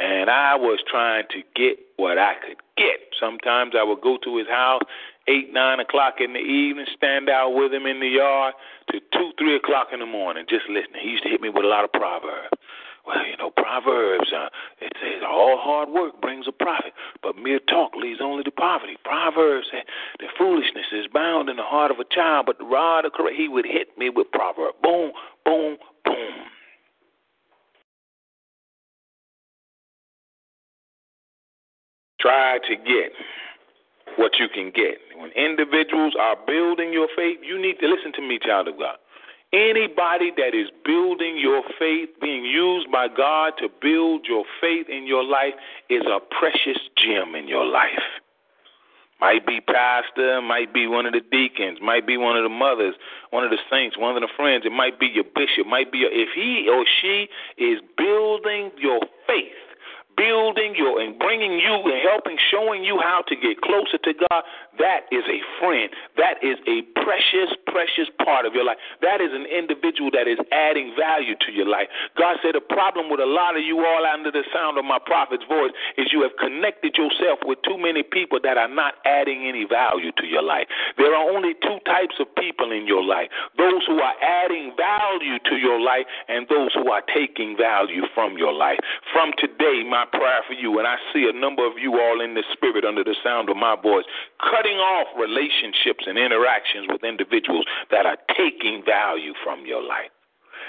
And 0.00 0.28
I 0.28 0.56
was 0.56 0.80
trying 0.90 1.24
to 1.30 1.42
get 1.54 1.78
what 1.96 2.18
I 2.18 2.34
could 2.44 2.58
get. 2.76 2.98
Sometimes 3.20 3.74
I 3.78 3.84
would 3.84 4.00
go 4.00 4.18
to 4.24 4.36
his 4.36 4.48
house, 4.48 4.82
eight, 5.28 5.52
nine 5.52 5.78
o'clock 5.78 6.14
in 6.18 6.32
the 6.32 6.40
evening, 6.40 6.86
stand 6.96 7.30
out 7.30 7.50
with 7.50 7.72
him 7.72 7.86
in 7.86 8.00
the 8.00 8.08
yard 8.08 8.54
to 8.90 8.98
two, 9.12 9.30
three 9.38 9.54
o'clock 9.54 9.88
in 9.92 10.00
the 10.00 10.06
morning, 10.06 10.44
just 10.48 10.68
listening. 10.68 11.00
He 11.00 11.10
used 11.10 11.22
to 11.22 11.28
hit 11.28 11.40
me 11.40 11.50
with 11.50 11.64
a 11.64 11.68
lot 11.68 11.84
of 11.84 11.92
proverbs. 11.92 12.50
Well, 13.06 13.26
you 13.26 13.36
know, 13.36 13.50
Proverbs, 13.50 14.32
uh, 14.32 14.48
it 14.80 14.92
says 15.00 15.22
all 15.26 15.58
hard 15.60 15.90
work 15.90 16.20
brings 16.20 16.46
a 16.48 16.52
profit, 16.52 16.92
but 17.22 17.36
mere 17.36 17.58
talk 17.58 17.92
leads 17.94 18.20
only 18.22 18.42
to 18.44 18.50
poverty. 18.50 18.96
Proverbs 19.04 19.66
said 19.70 19.84
the 20.20 20.26
foolishness 20.38 20.86
is 20.92 21.06
bound 21.12 21.48
in 21.50 21.56
the 21.56 21.62
heart 21.62 21.90
of 21.90 21.98
a 21.98 22.04
child, 22.04 22.46
but 22.46 22.58
the 22.58 22.64
rod 22.64 23.04
of 23.04 23.12
correct, 23.12 23.36
he 23.36 23.48
would 23.48 23.66
hit 23.66 23.96
me 23.98 24.08
with 24.08 24.30
proverb. 24.32 24.74
Boom, 24.82 25.12
boom, 25.44 25.76
boom. 26.04 26.34
Try 32.20 32.58
to 32.68 32.76
get 32.76 33.12
what 34.16 34.32
you 34.38 34.48
can 34.48 34.70
get. 34.70 34.96
When 35.16 35.30
individuals 35.32 36.14
are 36.18 36.36
building 36.46 36.92
your 36.92 37.08
faith, 37.14 37.38
you 37.42 37.60
need 37.60 37.78
to 37.80 37.86
listen 37.86 38.12
to 38.14 38.22
me, 38.22 38.38
child 38.38 38.68
of 38.68 38.78
God. 38.78 38.96
Anybody 39.54 40.32
that 40.36 40.50
is 40.52 40.66
building 40.84 41.38
your 41.38 41.62
faith, 41.78 42.08
being 42.20 42.44
used 42.44 42.90
by 42.90 43.06
God 43.06 43.52
to 43.58 43.68
build 43.80 44.26
your 44.28 44.44
faith 44.60 44.88
in 44.88 45.06
your 45.06 45.22
life, 45.22 45.54
is 45.88 46.02
a 46.06 46.18
precious 46.18 46.82
gem 46.96 47.36
in 47.36 47.46
your 47.46 47.64
life. 47.64 48.02
Might 49.20 49.46
be 49.46 49.60
pastor, 49.60 50.42
might 50.42 50.74
be 50.74 50.88
one 50.88 51.06
of 51.06 51.12
the 51.12 51.20
deacons, 51.30 51.78
might 51.80 52.04
be 52.04 52.16
one 52.16 52.36
of 52.36 52.42
the 52.42 52.48
mothers, 52.48 52.96
one 53.30 53.44
of 53.44 53.50
the 53.50 53.62
saints, 53.70 53.96
one 53.96 54.16
of 54.16 54.22
the 54.22 54.28
friends. 54.36 54.66
It 54.66 54.72
might 54.72 54.98
be 54.98 55.06
your 55.06 55.24
bishop, 55.24 55.68
might 55.68 55.92
be 55.92 55.98
your, 55.98 56.10
if 56.10 56.30
he 56.34 56.68
or 56.68 56.84
she 57.00 57.28
is 57.56 57.78
building 57.96 58.72
your 58.76 59.00
faith 59.28 59.54
building 60.16 60.74
you 60.76 60.98
and 60.98 61.18
bringing 61.18 61.58
you 61.58 61.74
and 61.74 62.00
helping, 62.02 62.36
showing 62.50 62.84
you 62.84 62.98
how 63.02 63.22
to 63.26 63.34
get 63.34 63.60
closer 63.60 63.98
to 63.98 64.12
God, 64.30 64.44
that 64.78 65.06
is 65.12 65.24
a 65.28 65.40
friend. 65.60 65.90
That 66.16 66.42
is 66.42 66.58
a 66.66 66.82
precious, 66.98 67.54
precious 67.66 68.08
part 68.24 68.46
of 68.46 68.54
your 68.54 68.64
life. 68.64 68.78
That 69.02 69.20
is 69.20 69.30
an 69.32 69.46
individual 69.46 70.10
that 70.12 70.26
is 70.26 70.38
adding 70.52 70.94
value 70.98 71.34
to 71.46 71.50
your 71.52 71.66
life. 71.66 71.88
God 72.16 72.38
said 72.42 72.54
the 72.54 72.64
problem 72.64 73.10
with 73.10 73.20
a 73.20 73.28
lot 73.28 73.56
of 73.56 73.62
you 73.62 73.84
all 73.84 74.04
under 74.06 74.30
the 74.30 74.44
sound 74.52 74.78
of 74.78 74.84
my 74.84 74.98
prophet's 74.98 75.44
voice 75.48 75.72
is 75.96 76.12
you 76.12 76.22
have 76.22 76.34
connected 76.38 76.96
yourself 76.96 77.38
with 77.44 77.58
too 77.62 77.78
many 77.78 78.02
people 78.02 78.38
that 78.42 78.56
are 78.56 78.70
not 78.70 78.94
adding 79.04 79.46
any 79.46 79.64
value 79.64 80.12
to 80.18 80.26
your 80.26 80.42
life. 80.42 80.66
There 80.96 81.14
are 81.14 81.30
only 81.30 81.54
two 81.62 81.78
types 81.86 82.16
of 82.20 82.26
people 82.34 82.72
in 82.72 82.86
your 82.86 83.02
life 83.02 83.28
those 83.56 83.86
who 83.86 83.98
are 84.00 84.14
adding 84.20 84.72
value 84.76 85.38
to 85.46 85.56
your 85.56 85.80
life 85.80 86.06
and 86.28 86.46
those 86.48 86.72
who 86.74 86.90
are 86.90 87.02
taking 87.14 87.56
value 87.56 88.02
from 88.14 88.36
your 88.36 88.52
life. 88.52 88.78
From 89.12 89.32
today, 89.38 89.82
my 89.88 90.04
prayer 90.10 90.42
for 90.46 90.54
you, 90.54 90.78
and 90.78 90.86
I 90.88 90.96
see 91.12 91.30
a 91.30 91.36
number 91.36 91.66
of 91.66 91.78
you 91.78 92.00
all 92.00 92.20
in 92.20 92.34
the 92.34 92.44
spirit 92.52 92.84
under 92.84 93.04
the 93.04 93.14
sound 93.22 93.48
of 93.48 93.56
my 93.56 93.76
voice, 93.80 94.04
cutting 94.64 94.78
off 94.78 95.06
relationships 95.18 96.04
and 96.06 96.18
interactions 96.18 96.86
with 96.88 97.04
individuals 97.04 97.64
that 97.90 98.06
are 98.06 98.16
taking 98.36 98.82
value 98.84 99.32
from 99.44 99.66
your 99.66 99.82
life. 99.82 100.10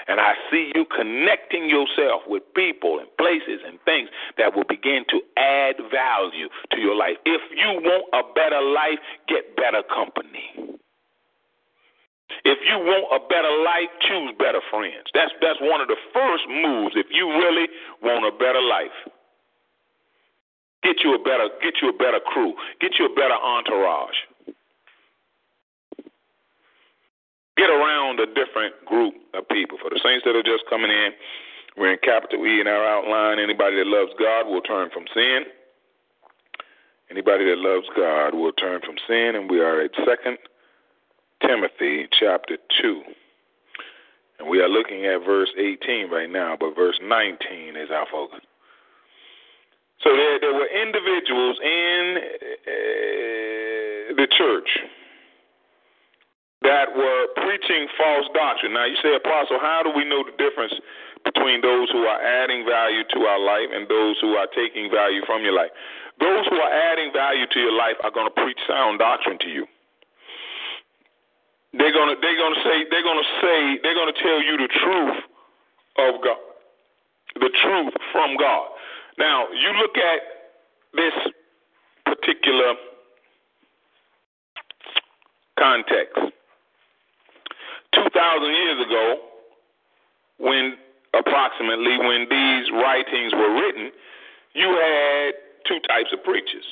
And 0.08 0.20
I 0.20 0.34
see 0.50 0.70
you 0.74 0.84
connecting 0.84 1.68
yourself 1.70 2.22
with 2.28 2.42
people 2.54 3.00
and 3.00 3.08
places 3.16 3.64
and 3.66 3.78
things 3.84 4.08
that 4.38 4.54
will 4.54 4.68
begin 4.68 5.04
to 5.08 5.20
add 5.36 5.76
value 5.90 6.48
to 6.70 6.80
your 6.80 6.94
life. 6.94 7.16
If 7.24 7.40
you 7.50 7.80
want 7.80 8.04
a 8.12 8.22
better 8.34 8.60
life, 8.60 9.00
get 9.26 9.56
better 9.56 9.82
company. 9.82 10.78
If 12.44 12.58
you 12.68 12.78
want 12.78 13.10
a 13.10 13.20
better 13.26 13.50
life, 13.64 13.90
choose 14.06 14.34
better 14.38 14.60
friends. 14.70 15.10
That's 15.14 15.32
that's 15.40 15.58
one 15.60 15.80
of 15.80 15.88
the 15.88 15.98
first 16.12 16.44
moves 16.46 16.94
if 16.94 17.06
you 17.10 17.26
really 17.26 17.66
want 18.02 18.26
a 18.26 18.36
better 18.36 18.62
life. 18.62 19.15
Get 20.86 21.02
you 21.02 21.16
a 21.16 21.18
better 21.18 21.50
get 21.60 21.82
you 21.82 21.88
a 21.88 21.92
better 21.92 22.20
crew. 22.24 22.54
Get 22.80 22.92
you 23.00 23.06
a 23.06 23.14
better 23.14 23.34
entourage. 23.34 24.14
Get 27.56 27.70
around 27.70 28.20
a 28.20 28.26
different 28.26 28.78
group 28.86 29.14
of 29.34 29.48
people. 29.48 29.78
For 29.82 29.90
the 29.90 29.98
saints 29.98 30.22
that 30.24 30.36
are 30.36 30.46
just 30.46 30.62
coming 30.70 30.92
in, 30.92 31.10
we're 31.76 31.90
in 31.90 31.98
capital 32.04 32.46
E 32.46 32.60
in 32.60 32.68
our 32.68 32.86
outline. 32.86 33.40
Anybody 33.40 33.76
that 33.82 33.86
loves 33.88 34.12
God 34.16 34.46
will 34.46 34.60
turn 34.60 34.90
from 34.94 35.06
sin. 35.12 35.46
Anybody 37.10 37.46
that 37.46 37.58
loves 37.58 37.86
God 37.96 38.34
will 38.34 38.52
turn 38.52 38.80
from 38.80 38.94
sin, 39.08 39.34
and 39.34 39.50
we 39.50 39.58
are 39.58 39.80
at 39.80 39.90
Second 40.06 40.38
Timothy 41.42 42.06
chapter 42.12 42.58
two. 42.80 43.02
And 44.38 44.48
we 44.48 44.60
are 44.60 44.68
looking 44.68 45.04
at 45.06 45.24
verse 45.24 45.50
18 45.58 46.10
right 46.10 46.30
now, 46.30 46.56
but 46.58 46.76
verse 46.76 47.00
19 47.02 47.76
is 47.76 47.90
our 47.90 48.06
focus. 48.12 48.40
So 50.06 50.14
there, 50.14 50.38
there 50.38 50.54
were 50.54 50.70
individuals 50.70 51.58
in 51.58 52.02
uh, 52.14 52.22
the 54.14 54.28
church 54.38 54.70
that 56.62 56.94
were 56.94 57.26
preaching 57.34 57.90
false 57.98 58.30
doctrine. 58.30 58.70
Now, 58.78 58.86
you 58.86 58.94
say, 59.02 59.18
Apostle, 59.18 59.58
how 59.58 59.82
do 59.82 59.90
we 59.90 60.06
know 60.06 60.22
the 60.22 60.30
difference 60.38 60.78
between 61.26 61.58
those 61.58 61.90
who 61.90 62.06
are 62.06 62.22
adding 62.22 62.62
value 62.62 63.02
to 63.18 63.26
our 63.26 63.42
life 63.42 63.66
and 63.74 63.90
those 63.90 64.14
who 64.22 64.38
are 64.38 64.46
taking 64.54 64.94
value 64.94 65.26
from 65.26 65.42
your 65.42 65.58
life? 65.58 65.74
Those 66.22 66.46
who 66.54 66.54
are 66.54 66.70
adding 66.70 67.10
value 67.10 67.50
to 67.50 67.58
your 67.58 67.74
life 67.74 67.98
are 68.06 68.14
going 68.14 68.30
to 68.30 68.36
preach 68.38 68.62
sound 68.70 69.02
doctrine 69.02 69.42
to 69.42 69.50
you. 69.50 69.66
They're 71.74 71.92
gonna 71.92 72.14
they're 72.22 72.38
gonna 72.38 72.62
say 72.64 72.86
they're 72.88 73.04
gonna 73.04 73.30
say 73.42 73.78
they're 73.82 73.98
gonna 73.98 74.16
tell 74.22 74.40
you 74.40 74.56
the 74.56 74.70
truth 74.80 75.18
of 75.98 76.24
God, 76.24 76.40
the 77.36 77.50
truth 77.52 77.92
from 78.12 78.38
God. 78.38 78.70
Now 79.18 79.48
you 79.50 79.70
look 79.78 79.96
at 79.96 80.20
this 80.94 81.14
particular 82.04 82.74
context. 85.58 86.16
Two 87.94 88.08
thousand 88.12 88.52
years 88.52 88.86
ago, 88.86 89.18
when 90.38 90.76
approximately 91.14 91.96
when 91.98 92.28
these 92.28 92.70
writings 92.72 93.32
were 93.32 93.54
written, 93.56 93.90
you 94.52 94.68
had 94.68 95.32
two 95.66 95.80
types 95.88 96.12
of 96.12 96.22
preachers. 96.24 96.64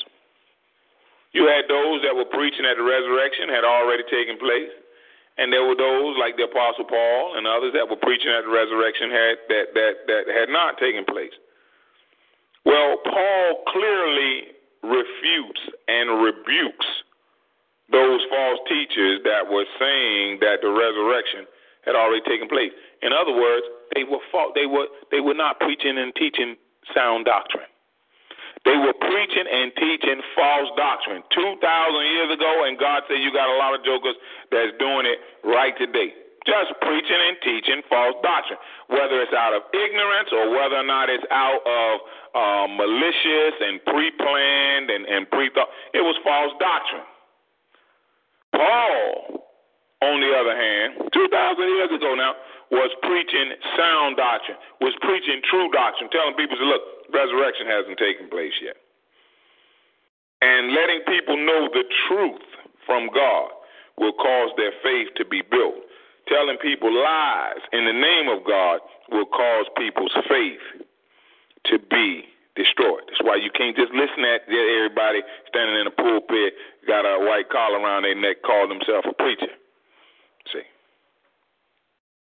You 1.33 1.48
had 1.48 1.66
those 1.66 2.02
that 2.04 2.14
were 2.14 2.28
preaching 2.28 2.62
that 2.62 2.76
the 2.76 2.85
resurrection 2.85 3.48
had 3.48 3.64
already 3.64 4.04
taken 4.07 4.38
place, 4.38 4.70
and 5.38 5.50
there 5.50 5.64
were 5.64 5.74
those 5.74 6.14
like 6.20 6.37
the 6.37 6.44
Apostle 6.44 6.85
Paul 6.85 7.35
and 7.37 7.46
others 7.46 7.72
that 7.74 7.88
were 7.88 7.98
preaching 7.98 8.30
that 8.30 8.44
the 8.44 8.52
resurrection 8.52 9.11
had 9.11 9.35
that 9.48 9.66
that 9.74 9.92
that 10.07 10.24
had 10.28 10.48
not 10.52 10.78
taken 10.78 11.04
place. 11.09 11.33
Well, 12.64 12.96
Paul 13.05 13.64
clearly 13.68 14.55
refutes 14.83 15.61
and 15.88 16.22
rebukes 16.22 16.87
those 17.92 18.20
false 18.31 18.61
teachers 18.68 19.20
that 19.24 19.44
were 19.48 19.68
saying 19.79 20.40
that 20.40 20.61
the 20.62 20.72
resurrection 20.72 21.44
had 21.85 21.94
already 21.94 22.24
taken 22.24 22.48
place. 22.48 22.72
In 23.03 23.12
other 23.12 23.33
words, 23.37 23.66
they 23.94 24.05
were 24.05 24.20
they 24.55 24.66
were 24.66 24.88
they 25.12 25.20
were 25.20 25.37
not 25.37 25.61
preaching 25.61 25.98
and 25.98 26.14
teaching 26.16 26.57
sound 26.94 27.27
doctrine. 27.27 27.68
They 28.64 28.77
were 28.81 28.96
preaching 28.96 29.44
and 29.44 29.72
teaching 29.77 30.24
false 30.35 30.72
doctrine 30.77 31.20
2,000 31.37 31.61
years 32.16 32.33
ago, 32.33 32.64
and 32.64 32.81
God 32.81 33.05
said 33.07 33.20
you 33.20 33.31
got 33.31 33.53
a 33.53 33.59
lot 33.61 33.77
of 33.77 33.85
jokers 33.85 34.16
that's 34.50 34.72
doing 34.81 35.05
it 35.05 35.20
right 35.44 35.77
today. 35.77 36.16
Just 36.44 36.76
preaching 36.85 37.20
and 37.24 37.37
teaching 37.40 37.80
false 37.88 38.20
doctrine, 38.20 38.61
whether 38.92 39.16
it's 39.24 39.33
out 39.33 39.57
of 39.57 39.64
ignorance 39.72 40.28
or 40.28 40.52
whether 40.52 40.76
or 40.76 40.85
not 40.85 41.09
it's 41.09 41.24
out 41.33 41.64
of 41.64 41.92
uh, 42.37 42.66
malicious 42.68 43.54
and 43.64 43.80
pre 43.88 44.12
planned 44.12 44.92
and, 44.92 45.09
and 45.09 45.24
pre 45.33 45.48
thought. 45.57 45.72
It 45.96 46.04
was 46.04 46.16
false 46.20 46.52
doctrine. 46.61 47.09
Paul, 48.52 49.40
on 50.04 50.20
the 50.20 50.30
other 50.37 50.52
hand, 50.52 51.09
2,000 51.16 51.33
years 51.80 51.90
ago 51.96 52.12
now, 52.12 52.37
was 52.70 52.92
preaching 53.02 53.57
sound 53.76 54.16
doctrine, 54.20 54.59
was 54.80 54.92
preaching 55.00 55.40
true 55.48 55.72
doctrine, 55.72 56.11
telling 56.12 56.37
people 56.37 56.61
to 56.61 56.64
look, 56.68 57.09
resurrection 57.09 57.66
hasn't 57.66 57.96
taken 57.96 58.28
place 58.28 58.52
yet. 58.61 58.76
And 60.42 60.76
letting 60.76 61.00
people 61.09 61.40
know 61.40 61.72
the 61.72 61.88
truth 62.09 62.44
from 62.85 63.09
God 63.14 63.48
will 63.96 64.12
cause 64.12 64.50
their 64.57 64.72
faith 64.83 65.09
to 65.16 65.24
be 65.24 65.40
built. 65.40 65.80
Telling 66.28 66.56
people 66.56 66.92
lies 66.92 67.60
in 67.72 67.84
the 67.84 67.92
name 67.92 68.28
of 68.28 68.44
God 68.46 68.80
will 69.10 69.26
cause 69.26 69.66
people's 69.76 70.16
faith 70.28 70.84
to 71.66 71.78
be 71.78 72.24
destroyed. 72.56 73.02
That's 73.08 73.22
why 73.22 73.37
you 73.37 73.50
can't 73.50 73.76
just 73.76 73.92
listen 73.92 74.24
at 74.24 74.46
everybody 74.48 75.20
standing 75.48 75.80
in 75.80 75.87
a 75.87 75.94
pulpit, 75.94 76.54
got 76.87 77.04
a 77.04 77.18
white 77.20 77.50
collar 77.50 77.78
around 77.78 78.04
their 78.04 78.14
neck, 78.14 78.42
call 78.42 78.68
themselves 78.68 79.06
a 79.10 79.12
preacher. 79.12 79.52
See? 80.52 80.64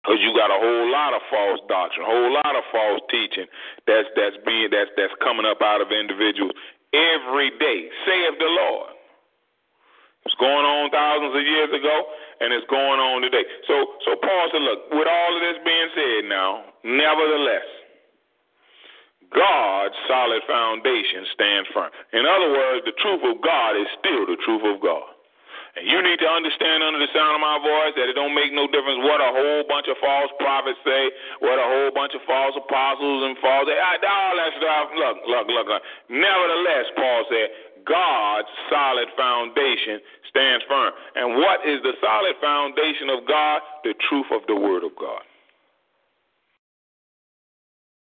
Because 0.04 0.20
you 0.20 0.36
got 0.36 0.52
a 0.52 0.60
whole 0.60 0.90
lot 0.92 1.14
of 1.14 1.22
false 1.30 1.60
doctrine, 1.68 2.04
a 2.04 2.10
whole 2.10 2.32
lot 2.32 2.54
of 2.54 2.64
false 2.70 3.00
teaching 3.10 3.46
that's 3.86 4.08
that's 4.14 4.36
being 4.44 4.68
that's 4.70 4.90
that's 4.96 5.14
coming 5.24 5.46
up 5.46 5.58
out 5.62 5.80
of 5.80 5.90
individuals 5.90 6.52
every 6.92 7.50
day. 7.58 7.88
Saith 8.06 8.38
the 8.38 8.46
Lord. 8.46 8.97
It's 10.26 10.34
going 10.36 10.66
on 10.66 10.90
thousands 10.90 11.34
of 11.34 11.44
years 11.44 11.70
ago, 11.72 11.96
and 12.40 12.52
it's 12.52 12.66
going 12.66 13.00
on 13.00 13.22
today. 13.22 13.44
So 13.66 13.74
so 14.04 14.16
Paul 14.18 14.44
said, 14.50 14.62
look, 14.62 14.90
with 14.90 15.08
all 15.08 15.32
of 15.36 15.40
this 15.40 15.58
being 15.64 15.90
said 15.94 16.22
now, 16.28 16.64
nevertheless, 16.84 17.68
God's 19.32 19.96
solid 20.08 20.42
foundation 20.48 21.28
stands 21.36 21.68
firm. 21.72 21.92
In 22.16 22.24
other 22.24 22.48
words, 22.48 22.84
the 22.88 22.96
truth 22.96 23.20
of 23.28 23.40
God 23.44 23.76
is 23.76 23.88
still 24.00 24.24
the 24.24 24.40
truth 24.44 24.64
of 24.64 24.80
God. 24.80 25.04
And 25.76 25.86
you 25.86 26.00
need 26.02 26.18
to 26.18 26.26
understand 26.26 26.82
under 26.82 26.98
the 26.98 27.06
sound 27.14 27.38
of 27.38 27.42
my 27.44 27.60
voice 27.62 27.94
that 27.94 28.10
it 28.10 28.18
don't 28.18 28.34
make 28.34 28.50
no 28.50 28.66
difference 28.66 28.98
what 29.04 29.22
a 29.22 29.30
whole 29.30 29.62
bunch 29.68 29.86
of 29.86 29.94
false 30.02 30.32
prophets 30.42 30.80
say, 30.82 31.12
what 31.38 31.54
a 31.54 31.62
whole 31.62 31.92
bunch 31.94 32.18
of 32.18 32.22
false 32.26 32.56
apostles 32.58 33.20
and 33.28 33.38
false 33.38 33.68
all 33.68 34.34
that 34.34 34.52
stuff. 34.58 34.84
Look, 34.96 35.16
look, 35.28 35.46
look, 35.46 35.66
look. 35.70 35.82
Nevertheless, 36.10 36.86
Paul 36.98 37.20
said, 37.30 37.46
God's 37.88 38.52
solid 38.68 39.08
foundation 39.16 40.00
stands 40.28 40.64
firm. 40.68 40.92
And 41.16 41.40
what 41.40 41.64
is 41.64 41.80
the 41.82 41.96
solid 42.04 42.36
foundation 42.40 43.08
of 43.08 43.26
God? 43.26 43.62
The 43.82 43.94
truth 44.08 44.28
of 44.30 44.42
the 44.46 44.54
Word 44.54 44.84
of 44.84 44.92
God. 45.00 45.24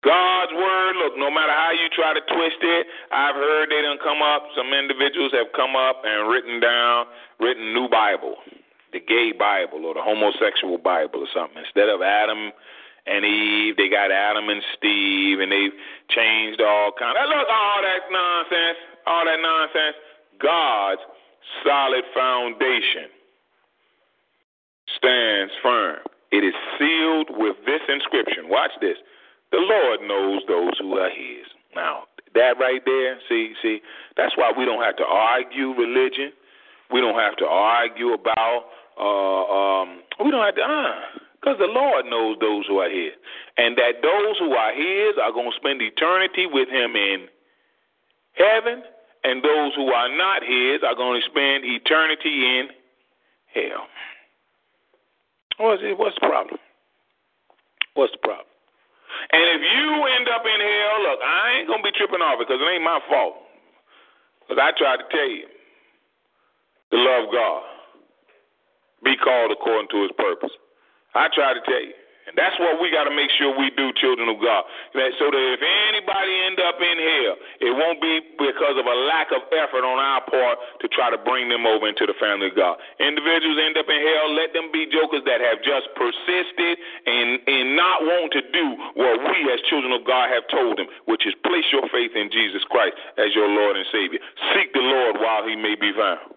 God's 0.05 0.53
word, 0.53 0.93
look, 1.03 1.17
no 1.17 1.27
matter 1.27 1.51
how 1.51 1.71
you 1.73 1.89
try 1.91 2.13
to 2.13 2.21
twist 2.21 2.61
it, 2.61 2.87
I've 3.11 3.35
heard 3.35 3.67
they 3.67 3.81
done 3.81 3.97
come 3.99 4.21
up, 4.21 4.45
some 4.55 4.71
individuals 4.71 5.33
have 5.33 5.51
come 5.51 5.75
up 5.75 5.99
and 6.05 6.29
written 6.29 6.61
down, 6.61 7.07
written 7.41 7.73
new 7.73 7.89
Bible, 7.89 8.37
the 8.93 9.01
gay 9.01 9.33
Bible 9.33 9.83
or 9.83 9.95
the 9.95 10.05
homosexual 10.05 10.77
Bible 10.77 11.25
or 11.25 11.31
something. 11.33 11.59
Instead 11.59 11.89
of 11.89 11.99
Adam 11.99 12.53
and 13.07 13.25
Eve, 13.25 13.75
they 13.75 13.89
got 13.89 14.11
Adam 14.11 14.47
and 14.47 14.61
Steve, 14.77 15.41
and 15.41 15.51
they've 15.51 15.75
changed 16.13 16.61
all 16.61 16.93
kind 16.93 17.17
of, 17.17 17.27
look, 17.27 17.47
all 17.49 17.79
that 17.81 18.07
nonsense, 18.07 18.79
all 19.07 19.25
that 19.25 19.39
nonsense. 19.41 19.95
God's 20.41 21.01
solid 21.63 22.03
foundation 22.13 23.09
stands 24.95 25.53
firm. 25.63 25.99
It 26.31 26.43
is 26.43 26.53
sealed 26.77 27.29
with 27.31 27.55
this 27.65 27.81
inscription. 27.87 28.49
Watch 28.49 28.71
this. 28.81 28.97
The 29.51 29.63
Lord 29.63 30.01
knows 30.03 30.41
those 30.47 30.77
who 30.79 30.93
are 30.97 31.09
His. 31.09 31.47
Now, 31.75 32.03
that 32.35 32.59
right 32.59 32.81
there, 32.85 33.17
see, 33.29 33.53
see, 33.61 33.79
that's 34.15 34.35
why 34.35 34.51
we 34.55 34.65
don't 34.65 34.83
have 34.83 34.97
to 34.97 35.05
argue 35.05 35.71
religion. 35.71 36.31
We 36.91 37.01
don't 37.01 37.15
have 37.15 37.35
to 37.37 37.45
argue 37.45 38.13
about, 38.13 38.65
uh, 38.99 39.81
um, 39.83 40.01
we 40.23 40.31
don't 40.31 40.43
have 40.43 40.55
to, 40.55 40.61
uh, 40.61 41.19
because 41.39 41.57
the 41.59 41.67
Lord 41.71 42.05
knows 42.05 42.37
those 42.39 42.65
who 42.67 42.79
are 42.79 42.89
His. 42.89 43.13
And 43.57 43.77
that 43.77 44.03
those 44.03 44.37
who 44.39 44.51
are 44.51 44.73
His 44.73 45.15
are 45.21 45.31
going 45.31 45.51
to 45.51 45.57
spend 45.57 45.81
eternity 45.81 46.45
with 46.45 46.67
Him 46.67 46.95
in 46.95 47.27
heaven, 48.33 48.83
and 49.27 49.43
those 49.43 49.75
who 49.75 49.91
are 49.91 50.07
not 50.15 50.41
His 50.43 50.81
are 50.87 50.95
going 50.95 51.19
to 51.19 51.25
spend 51.27 51.65
eternity 51.65 52.59
in 52.59 52.69
hell. 53.53 53.87
What's, 55.59 55.81
the 55.81 56.21
problem? 56.21 56.59
What's 57.95 58.13
the 58.13 58.19
problem? 58.23 58.47
And 59.31 59.43
if 59.57 59.61
you 59.61 59.87
end 60.15 60.27
up 60.29 60.43
in 60.45 60.59
hell, 60.61 60.95
look, 61.03 61.19
I 61.19 61.57
ain't 61.59 61.67
gonna 61.67 61.83
be 61.83 61.91
tripping 61.97 62.21
off 62.21 62.39
it 62.39 62.47
because 62.47 62.61
it 62.61 62.69
ain't 62.71 62.83
my 62.83 62.99
fault. 63.09 63.35
Because 64.41 64.61
I 64.61 64.71
tried 64.77 64.97
to 64.97 65.07
tell 65.09 65.29
you 65.29 65.47
to 66.91 66.97
love 66.97 67.25
God, 67.33 67.63
be 69.03 69.17
called 69.17 69.51
according 69.51 69.89
to 69.91 70.03
His 70.03 70.11
purpose. 70.17 70.53
I 71.15 71.27
tried 71.33 71.55
to 71.55 71.61
tell 71.65 71.81
you. 71.81 71.97
And 72.27 72.35
that's 72.35 72.59
what 72.59 72.83
we 72.83 72.91
got 72.91 73.07
to 73.07 73.15
make 73.15 73.31
sure 73.39 73.55
we 73.55 73.71
do, 73.79 73.95
children 73.95 74.27
of 74.27 74.43
God. 74.43 74.67
That, 74.93 75.15
so 75.15 75.31
that 75.31 75.45
if 75.55 75.63
anybody 75.63 76.33
end 76.43 76.59
up 76.59 76.75
in 76.75 76.97
hell, 76.99 77.35
it 77.63 77.71
won't 77.71 78.03
be 78.03 78.19
because 78.35 78.75
of 78.75 78.83
a 78.83 78.97
lack 79.07 79.31
of 79.31 79.47
effort 79.55 79.87
on 79.87 79.95
our 79.95 80.19
part 80.27 80.59
to 80.83 80.91
try 80.91 81.07
to 81.07 81.19
bring 81.23 81.47
them 81.47 81.63
over 81.63 81.87
into 81.87 82.03
the 82.03 82.13
family 82.19 82.51
of 82.51 82.55
God. 82.59 82.75
Individuals 82.99 83.55
end 83.63 83.79
up 83.79 83.87
in 83.87 83.99
hell, 84.03 84.27
let 84.35 84.51
them 84.51 84.67
be 84.75 84.91
jokers 84.91 85.23
that 85.23 85.39
have 85.39 85.63
just 85.63 85.87
persisted 85.95 86.75
and, 87.07 87.39
and 87.47 87.79
not 87.79 88.03
want 88.03 88.35
to 88.35 88.43
do 88.51 88.65
what 88.99 89.23
we 89.23 89.47
as 89.47 89.63
children 89.71 89.95
of 89.95 90.03
God 90.03 90.27
have 90.27 90.43
told 90.51 90.77
them, 90.77 90.91
which 91.07 91.23
is 91.23 91.31
place 91.47 91.65
your 91.71 91.87
faith 91.87 92.11
in 92.11 92.27
Jesus 92.27 92.61
Christ 92.67 92.99
as 93.15 93.31
your 93.31 93.47
Lord 93.47 93.79
and 93.79 93.87
Savior. 93.87 94.19
Seek 94.51 94.75
the 94.75 94.83
Lord 94.83 95.15
while 95.23 95.47
he 95.47 95.55
may 95.55 95.79
be 95.79 95.95
found. 95.95 96.36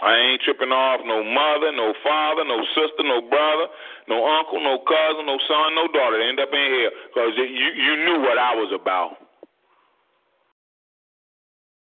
I 0.00 0.16
ain't 0.16 0.40
tripping 0.40 0.72
off 0.72 1.04
no 1.04 1.20
mother, 1.20 1.76
no 1.76 1.92
father, 2.00 2.44
no 2.48 2.64
sister, 2.72 3.04
no 3.04 3.20
brother, 3.20 3.68
no 4.08 4.24
uncle, 4.24 4.60
no 4.60 4.80
cousin, 4.80 5.28
no 5.28 5.36
son, 5.44 5.76
no 5.76 5.92
daughter. 5.92 6.16
They 6.16 6.28
end 6.28 6.40
up 6.40 6.48
in 6.52 6.68
here 6.72 6.90
because 7.12 7.36
you 7.36 7.44
you 7.44 7.94
knew 8.08 8.24
what 8.24 8.40
I 8.40 8.56
was 8.56 8.72
about. 8.72 9.20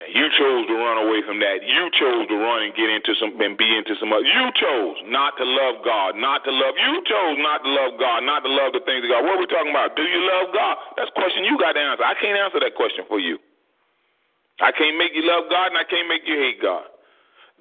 You 0.07 0.31
chose 0.39 0.63
to 0.71 0.75
run 0.79 1.11
away 1.11 1.27
from 1.27 1.43
that. 1.43 1.67
You 1.67 1.91
chose 1.99 2.31
to 2.31 2.37
run 2.39 2.63
and 2.63 2.73
get 2.75 2.87
into 2.87 3.19
some 3.19 3.35
and 3.39 3.59
be 3.59 3.67
into 3.67 3.99
some 3.99 4.15
other. 4.15 4.27
You 4.27 4.47
chose 4.55 4.97
not 5.11 5.35
to 5.39 5.45
love 5.45 5.83
God, 5.83 6.15
not 6.15 6.47
to 6.47 6.55
love. 6.55 6.79
You 6.79 7.03
chose 7.03 7.37
not 7.43 7.67
to 7.67 7.71
love 7.71 7.99
God, 7.99 8.23
not 8.23 8.47
to 8.47 8.51
love 8.51 8.79
the 8.79 8.83
things 8.87 9.03
of 9.03 9.11
God. 9.11 9.27
What 9.27 9.39
are 9.39 9.43
we 9.43 9.51
talking 9.51 9.75
about? 9.75 9.99
Do 9.99 10.07
you 10.07 10.23
love 10.23 10.55
God? 10.55 10.75
That's 10.95 11.11
a 11.11 11.17
question 11.19 11.43
you 11.43 11.59
got 11.59 11.75
to 11.75 11.83
answer. 11.83 12.07
I 12.07 12.15
can't 12.15 12.39
answer 12.39 12.63
that 12.63 12.79
question 12.79 13.11
for 13.11 13.19
you. 13.19 13.43
I 14.63 14.71
can't 14.71 14.99
make 14.99 15.15
you 15.19 15.27
love 15.27 15.51
God, 15.51 15.75
and 15.75 15.79
I 15.79 15.87
can't 15.87 16.07
make 16.07 16.23
you 16.27 16.35
hate 16.35 16.63
God. 16.63 16.87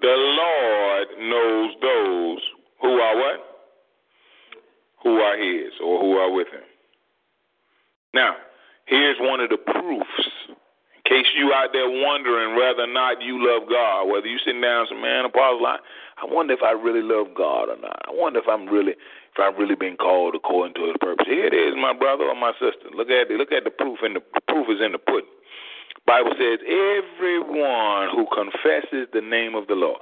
The 0.01 0.07
Lord 0.07 1.07
knows 1.19 1.71
those 1.81 2.41
who 2.81 2.89
are 2.99 3.15
what? 3.15 3.39
Who 5.03 5.17
are 5.17 5.37
His 5.37 5.73
or 5.83 6.01
who 6.01 6.13
are 6.17 6.31
with 6.31 6.47
Him. 6.49 6.61
Now, 8.13 8.35
here's 8.85 9.17
one 9.19 9.39
of 9.41 9.49
the 9.49 9.57
proofs 9.57 10.27
In 11.05 11.09
case 11.09 11.27
you 11.37 11.53
out 11.53 11.69
there 11.73 11.89
wondering 11.89 12.55
whether 12.55 12.83
or 12.83 12.93
not 12.93 13.21
you 13.21 13.39
love 13.39 13.69
God, 13.69 14.05
whether 14.11 14.27
you 14.27 14.37
sitting 14.45 14.61
down 14.61 14.81
and 14.81 14.89
say, 14.91 15.01
man, 15.01 15.25
Apostle, 15.25 15.65
I, 15.65 15.77
I 16.21 16.25
wonder 16.25 16.53
if 16.53 16.61
I 16.63 16.71
really 16.71 17.01
love 17.01 17.27
God 17.35 17.69
or 17.69 17.77
not. 17.79 17.97
I 18.05 18.11
wonder 18.13 18.39
if 18.39 18.45
I'm 18.49 18.67
really 18.67 18.91
if 18.93 19.39
I've 19.39 19.57
really 19.57 19.75
been 19.75 19.97
called 19.97 20.35
according 20.35 20.75
to 20.75 20.87
his 20.87 20.97
purpose. 20.99 21.25
Here 21.27 21.45
it 21.47 21.53
is, 21.53 21.75
my 21.77 21.93
brother 21.93 22.25
or 22.25 22.35
my 22.35 22.51
sister. 22.59 22.91
Look 22.93 23.09
at 23.09 23.31
it. 23.31 23.37
Look 23.37 23.51
at 23.53 23.63
the 23.63 23.71
proof, 23.71 23.99
and 24.03 24.15
the, 24.17 24.21
the 24.33 24.41
proof 24.47 24.67
is 24.69 24.81
in 24.83 24.91
the 24.91 24.99
pudding. 24.99 25.31
Bible 26.07 26.31
says, 26.39 26.59
everyone 26.63 28.15
who 28.15 28.25
confesses 28.33 29.11
the 29.11 29.19
name 29.21 29.55
of 29.55 29.67
the 29.67 29.75
Lord. 29.75 30.01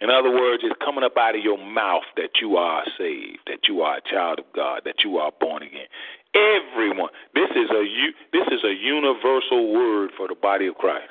In 0.00 0.10
other 0.10 0.30
words, 0.30 0.62
it's 0.62 0.76
coming 0.84 1.04
up 1.04 1.16
out 1.16 1.34
of 1.34 1.42
your 1.42 1.56
mouth 1.56 2.04
that 2.16 2.36
you 2.42 2.56
are 2.56 2.84
saved, 2.98 3.40
that 3.46 3.64
you 3.66 3.80
are 3.80 3.96
a 3.96 4.02
child 4.04 4.38
of 4.38 4.44
God, 4.54 4.82
that 4.84 5.02
you 5.02 5.16
are 5.16 5.32
born 5.40 5.62
again. 5.62 5.88
Everyone. 6.36 7.08
This 7.34 7.48
is 7.56 7.70
a 7.72 7.82
this 8.30 8.46
is 8.52 8.60
a 8.62 8.74
universal 8.76 9.72
word 9.72 10.10
for 10.14 10.28
the 10.28 10.34
body 10.34 10.66
of 10.66 10.74
Christ. 10.74 11.08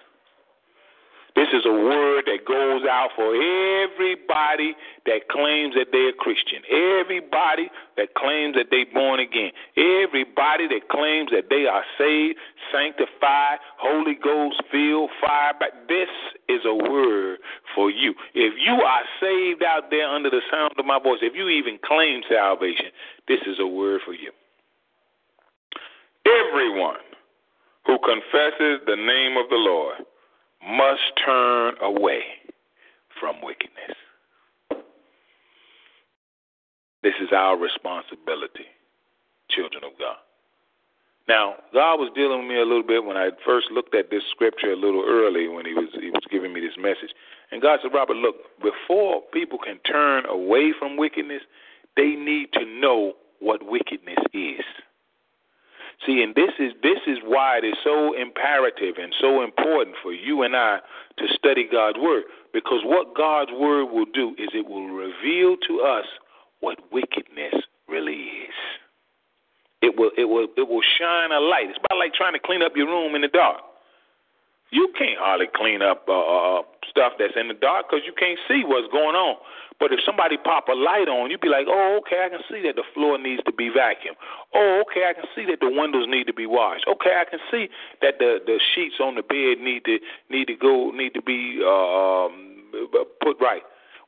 This 1.35 1.51
is 1.51 1.65
a 1.65 1.71
word 1.71 2.23
that 2.31 2.47
goes 2.47 2.87
out 2.87 3.09
for 3.13 3.35
everybody 3.35 4.71
that 5.05 5.27
claims 5.27 5.75
that 5.75 5.91
they're 5.91 6.15
Christian. 6.15 6.63
Everybody 6.71 7.67
that 7.97 8.15
claims 8.15 8.55
that 8.55 8.67
they're 8.71 8.87
born 8.93 9.19
again. 9.19 9.51
Everybody 9.75 10.71
that 10.71 10.87
claims 10.87 11.31
that 11.35 11.51
they 11.51 11.67
are 11.67 11.83
saved, 11.99 12.39
sanctified, 12.71 13.59
Holy 13.75 14.15
Ghost 14.15 14.63
filled, 14.71 15.11
fire. 15.19 15.51
But 15.59 15.91
this 15.91 16.07
is 16.47 16.63
a 16.63 16.73
word 16.73 17.39
for 17.75 17.91
you. 17.91 18.15
If 18.33 18.55
you 18.55 18.79
are 18.79 19.03
saved 19.19 19.61
out 19.61 19.91
there 19.91 20.07
under 20.07 20.29
the 20.29 20.41
sound 20.49 20.71
of 20.79 20.85
my 20.85 21.03
voice, 21.03 21.19
if 21.21 21.35
you 21.35 21.49
even 21.49 21.79
claim 21.83 22.23
salvation, 22.31 22.95
this 23.27 23.41
is 23.45 23.59
a 23.59 23.67
word 23.67 23.99
for 24.05 24.13
you. 24.13 24.31
Everyone 26.25 27.03
who 27.85 27.99
confesses 27.99 28.79
the 28.87 28.95
name 28.95 29.35
of 29.35 29.49
the 29.49 29.59
Lord 29.59 29.99
must 30.67 31.01
turn 31.23 31.75
away 31.81 32.21
from 33.19 33.41
wickedness. 33.41 33.95
This 37.03 37.13
is 37.21 37.29
our 37.31 37.57
responsibility, 37.57 38.65
children 39.49 39.83
of 39.83 39.91
God. 39.99 40.17
Now, 41.27 41.55
God 41.73 41.95
was 41.95 42.11
dealing 42.13 42.39
with 42.39 42.47
me 42.47 42.57
a 42.57 42.65
little 42.65 42.85
bit 42.85 43.03
when 43.03 43.17
I 43.17 43.29
first 43.45 43.67
looked 43.71 43.95
at 43.95 44.09
this 44.09 44.23
scripture 44.29 44.71
a 44.71 44.75
little 44.75 45.03
early 45.07 45.47
when 45.47 45.65
he 45.65 45.73
was 45.73 45.89
he 45.99 46.09
was 46.11 46.23
giving 46.29 46.53
me 46.53 46.61
this 46.61 46.77
message. 46.77 47.13
And 47.51 47.61
God 47.61 47.79
said, 47.81 47.93
Robert, 47.93 48.17
look, 48.17 48.35
before 48.61 49.21
people 49.33 49.57
can 49.57 49.79
turn 49.79 50.25
away 50.25 50.73
from 50.77 50.97
wickedness, 50.97 51.41
they 51.97 52.13
need 52.13 52.53
to 52.53 52.65
know 52.65 53.13
what 53.39 53.65
wickedness 53.65 54.19
is. 54.33 54.65
See, 56.05 56.21
and 56.21 56.35
this 56.35 56.51
is 56.59 56.73
this 56.83 56.99
is 57.07 57.17
why 57.23 57.59
it 57.59 57.65
is 57.65 57.75
so 57.83 58.13
imperative 58.13 58.95
and 59.01 59.13
so 59.19 59.43
important 59.43 59.95
for 60.01 60.13
you 60.13 60.43
and 60.43 60.55
I 60.55 60.79
to 61.17 61.27
study 61.33 61.67
God's 61.71 61.97
word 61.99 62.23
because 62.53 62.81
what 62.83 63.15
God's 63.15 63.51
word 63.51 63.85
will 63.85 64.09
do 64.13 64.35
is 64.37 64.49
it 64.53 64.67
will 64.67 64.87
reveal 64.87 65.55
to 65.67 65.81
us 65.81 66.05
what 66.59 66.79
wickedness 66.91 67.53
really 67.87 68.47
is. 68.47 68.57
It 69.81 69.97
will 69.97 70.11
it 70.17 70.25
will 70.25 70.47
it 70.57 70.67
will 70.67 70.83
shine 70.99 71.31
a 71.31 71.39
light. 71.39 71.69
It's 71.69 71.79
about 71.79 71.99
like 71.99 72.13
trying 72.13 72.33
to 72.33 72.39
clean 72.39 72.61
up 72.61 72.73
your 72.75 72.87
room 72.87 73.15
in 73.15 73.21
the 73.21 73.27
dark. 73.27 73.61
You 74.71 74.89
can't 74.97 75.17
hardly 75.19 75.47
clean 75.53 75.81
up 75.81 76.05
uh, 76.09 76.59
uh 76.59 76.61
stuff 76.89 77.13
that's 77.19 77.33
in 77.35 77.47
the 77.47 77.53
dark 77.53 77.85
because 77.89 78.03
you 78.05 78.13
can't 78.17 78.39
see 78.47 78.63
what's 78.65 78.87
going 78.91 79.15
on. 79.15 79.37
But 79.79 79.91
if 79.91 79.99
somebody 80.05 80.37
pop 80.37 80.69
a 80.69 80.73
light 80.73 81.11
on, 81.11 81.29
you'd 81.29 81.41
be 81.41 81.49
like, 81.49 81.67
oh, 81.67 81.99
okay, 81.99 82.23
I 82.25 82.29
can 82.29 82.39
see 82.47 82.63
that 82.63 82.79
the 82.79 82.87
floor 82.93 83.17
needs 83.19 83.43
to 83.43 83.51
be 83.51 83.69
vacuumed. 83.69 84.15
Oh, 84.55 84.83
okay, 84.87 85.03
I 85.03 85.13
can 85.13 85.27
see 85.35 85.43
that 85.51 85.59
the 85.59 85.67
windows 85.67 86.07
need 86.07 86.27
to 86.27 86.33
be 86.33 86.45
washed. 86.45 86.85
Okay, 86.87 87.11
I 87.11 87.25
can 87.29 87.39
see 87.51 87.67
that 88.01 88.19
the 88.19 88.39
the 88.45 88.59
sheets 88.73 88.95
on 89.03 89.15
the 89.15 89.23
bed 89.23 89.59
need 89.59 89.83
to 89.85 89.99
need 90.29 90.47
to 90.47 90.55
go 90.55 90.91
need 90.91 91.13
to 91.13 91.21
be 91.21 91.59
uh, 91.61 92.25
um, 92.25 92.63
put 93.21 93.35
right. 93.41 93.63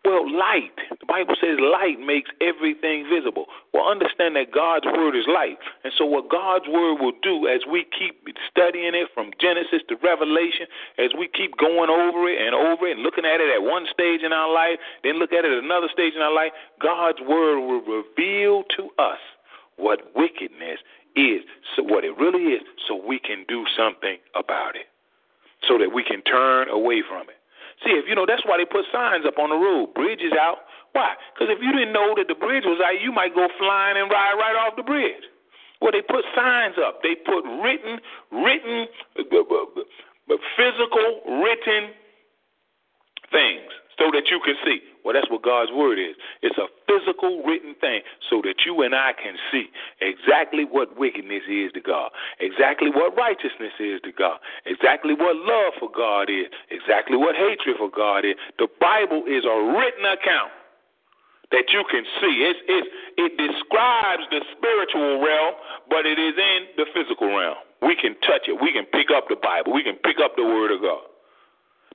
Well, 0.08 0.24
light. 0.24 0.72
The 0.88 1.04
Bible 1.04 1.36
says 1.36 1.60
light 1.60 2.00
makes 2.00 2.32
everything 2.40 3.12
visible. 3.12 3.52
Well, 3.76 3.92
understand 3.92 4.40
that 4.40 4.56
God's 4.56 4.88
word 4.88 5.20
is 5.20 5.28
light. 5.28 5.60
And 5.84 5.92
so, 6.00 6.08
what 6.08 6.32
God's 6.32 6.64
word 6.64 7.04
will 7.04 7.12
do 7.20 7.52
as 7.52 7.68
we 7.68 7.84
keep 7.92 8.16
studying 8.48 8.96
it 8.96 9.12
from 9.12 9.36
Genesis 9.36 9.84
to 9.92 10.00
Revelation, 10.00 10.72
as 10.96 11.12
we 11.12 11.28
keep 11.28 11.60
going 11.60 11.92
over 11.92 12.24
it 12.32 12.40
and 12.40 12.56
over 12.56 12.88
it 12.88 12.96
and 12.96 13.04
looking 13.04 13.28
at 13.28 13.44
it 13.44 13.52
at 13.52 13.60
one 13.60 13.84
stage 13.92 14.24
in 14.24 14.32
our 14.32 14.48
life, 14.48 14.80
then 15.04 15.20
look 15.20 15.36
at 15.36 15.44
it 15.44 15.52
at 15.52 15.60
another 15.60 15.92
stage 15.92 16.16
in 16.16 16.24
our 16.24 16.32
life, 16.32 16.56
God's 16.80 17.20
word 17.20 17.60
will 17.60 17.84
reveal 17.84 18.64
to 18.80 18.88
us 18.96 19.20
what 19.76 20.16
wickedness 20.16 20.80
is, 21.20 21.44
so 21.76 21.84
what 21.84 22.08
it 22.08 22.16
really 22.16 22.56
is, 22.56 22.64
so 22.88 22.96
we 22.96 23.20
can 23.20 23.44
do 23.52 23.68
something 23.76 24.24
about 24.40 24.80
it, 24.80 24.88
so 25.68 25.78
that 25.78 25.92
we 25.92 26.00
can 26.00 26.24
turn 26.24 26.72
away 26.72 27.04
from 27.04 27.28
it. 27.28 27.36
See, 27.86 27.94
if 27.94 28.06
you 28.10 28.16
know, 28.16 28.26
that's 28.26 28.46
why 28.46 28.58
they 28.58 28.66
put 28.66 28.86
signs 28.92 29.26
up 29.26 29.38
on 29.38 29.50
the 29.50 29.60
road. 29.60 29.94
Bridge 29.94 30.22
is 30.22 30.34
out. 30.34 30.66
Why? 30.94 31.14
Because 31.34 31.54
if 31.54 31.62
you 31.62 31.72
didn't 31.72 31.94
know 31.94 32.18
that 32.18 32.28
the 32.28 32.34
bridge 32.34 32.66
was 32.66 32.82
out, 32.82 32.98
you 33.02 33.12
might 33.12 33.36
go 33.36 33.48
flying 33.60 33.98
and 33.98 34.10
ride 34.10 34.34
right 34.34 34.58
off 34.58 34.76
the 34.76 34.84
bridge. 34.84 35.22
Well, 35.82 35.92
they 35.94 36.02
put 36.02 36.26
signs 36.34 36.76
up. 36.82 37.04
They 37.04 37.14
put 37.14 37.46
written, 37.62 38.02
written, 38.34 38.88
uh, 39.14 40.38
physical, 40.58 41.22
written 41.46 41.94
things 43.30 43.70
so 44.00 44.10
that 44.10 44.26
you 44.30 44.42
can 44.42 44.56
see. 44.66 44.82
Well, 45.08 45.16
that's 45.16 45.32
what 45.32 45.40
God's 45.40 45.72
word 45.72 45.96
is. 45.96 46.20
It's 46.44 46.60
a 46.60 46.68
physical 46.84 47.40
written 47.48 47.80
thing 47.80 48.04
so 48.28 48.44
that 48.44 48.68
you 48.68 48.84
and 48.84 48.92
I 48.92 49.16
can 49.16 49.40
see 49.48 49.72
exactly 50.04 50.68
what 50.68 51.00
wickedness 51.00 51.48
is 51.48 51.72
to 51.80 51.80
God, 51.80 52.12
exactly 52.44 52.92
what 52.92 53.16
righteousness 53.16 53.72
is 53.80 54.04
to 54.04 54.12
God, 54.12 54.44
exactly 54.68 55.16
what 55.16 55.40
love 55.40 55.80
for 55.80 55.88
God 55.88 56.28
is, 56.28 56.52
exactly 56.68 57.16
what 57.16 57.40
hatred 57.40 57.80
for 57.80 57.88
God 57.88 58.28
is. 58.28 58.36
The 58.60 58.68
Bible 58.84 59.24
is 59.24 59.48
a 59.48 59.56
written 59.80 60.04
account 60.12 60.52
that 61.56 61.72
you 61.72 61.88
can 61.88 62.04
see. 62.20 62.44
It's, 62.44 62.60
it's, 62.68 62.92
it 63.16 63.32
describes 63.40 64.28
the 64.28 64.44
spiritual 64.60 65.24
realm, 65.24 65.56
but 65.88 66.04
it 66.04 66.20
is 66.20 66.36
in 66.36 66.60
the 66.76 66.84
physical 66.92 67.32
realm. 67.32 67.64
We 67.80 67.96
can 67.96 68.20
touch 68.28 68.52
it. 68.52 68.60
We 68.60 68.76
can 68.76 68.84
pick 68.92 69.08
up 69.16 69.32
the 69.32 69.40
Bible. 69.40 69.72
We 69.72 69.88
can 69.88 69.96
pick 70.04 70.20
up 70.20 70.36
the 70.36 70.44
Word 70.44 70.76
of 70.76 70.84
God. 70.84 71.08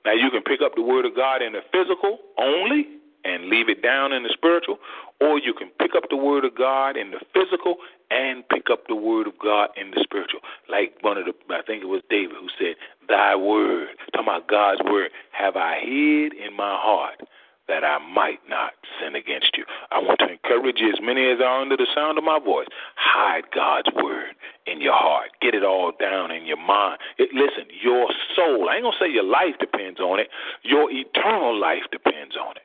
Now, 0.01 0.17
you 0.17 0.33
can 0.33 0.41
pick 0.41 0.65
up 0.65 0.73
the 0.73 0.81
Word 0.81 1.05
of 1.05 1.15
God 1.15 1.45
in 1.45 1.53
the 1.53 1.61
physical 1.69 2.17
only 2.41 3.02
and 3.23 3.49
leave 3.49 3.69
it 3.69 3.81
down 3.81 4.11
in 4.11 4.23
the 4.23 4.29
spiritual, 4.33 4.77
or 5.21 5.39
you 5.39 5.53
can 5.53 5.69
pick 5.79 5.91
up 5.95 6.03
the 6.09 6.17
Word 6.17 6.45
of 6.45 6.55
God 6.55 6.97
in 6.97 7.11
the 7.11 7.19
physical 7.33 7.77
and 8.11 8.47
pick 8.49 8.67
up 8.71 8.87
the 8.87 8.95
Word 8.95 9.27
of 9.27 9.33
God 9.39 9.69
in 9.77 9.91
the 9.91 10.01
spiritual. 10.03 10.41
Like 10.69 10.97
one 11.01 11.17
of 11.17 11.25
the, 11.25 11.33
I 11.53 11.61
think 11.61 11.83
it 11.83 11.87
was 11.87 12.01
David 12.09 12.35
who 12.39 12.49
said, 12.59 12.75
Thy 13.07 13.35
Word, 13.35 13.89
talking 14.11 14.27
about 14.27 14.47
God's 14.47 14.81
Word, 14.83 15.11
have 15.31 15.55
I 15.55 15.79
hid 15.81 16.33
in 16.33 16.55
my 16.55 16.75
heart 16.79 17.21
that 17.67 17.83
I 17.83 17.97
might 17.97 18.39
not 18.49 18.73
sin 18.99 19.15
against 19.15 19.55
you. 19.55 19.63
I 19.91 19.99
want 19.99 20.19
to 20.19 20.29
encourage 20.29 20.79
you, 20.79 20.89
as 20.91 20.99
many 21.01 21.31
as 21.31 21.39
are 21.39 21.61
under 21.61 21.77
the 21.77 21.87
sound 21.95 22.17
of 22.17 22.23
my 22.23 22.39
voice, 22.39 22.67
hide 22.95 23.43
God's 23.55 23.87
word 23.95 24.35
in 24.67 24.81
your 24.81 24.93
heart. 24.93 25.31
Get 25.41 25.55
it 25.55 25.63
all 25.63 25.93
down 25.97 26.31
in 26.31 26.45
your 26.45 26.57
mind. 26.57 26.99
It, 27.17 27.29
listen, 27.33 27.71
your 27.81 28.09
soul, 28.35 28.69
I 28.69 28.75
ain't 28.75 28.83
going 28.83 28.95
to 28.99 28.99
say 28.99 29.11
your 29.11 29.23
life 29.23 29.55
depends 29.59 29.99
on 29.99 30.19
it, 30.19 30.27
your 30.63 30.91
eternal 30.91 31.57
life 31.57 31.83
depends 31.91 32.35
on 32.35 32.57
it. 32.57 32.63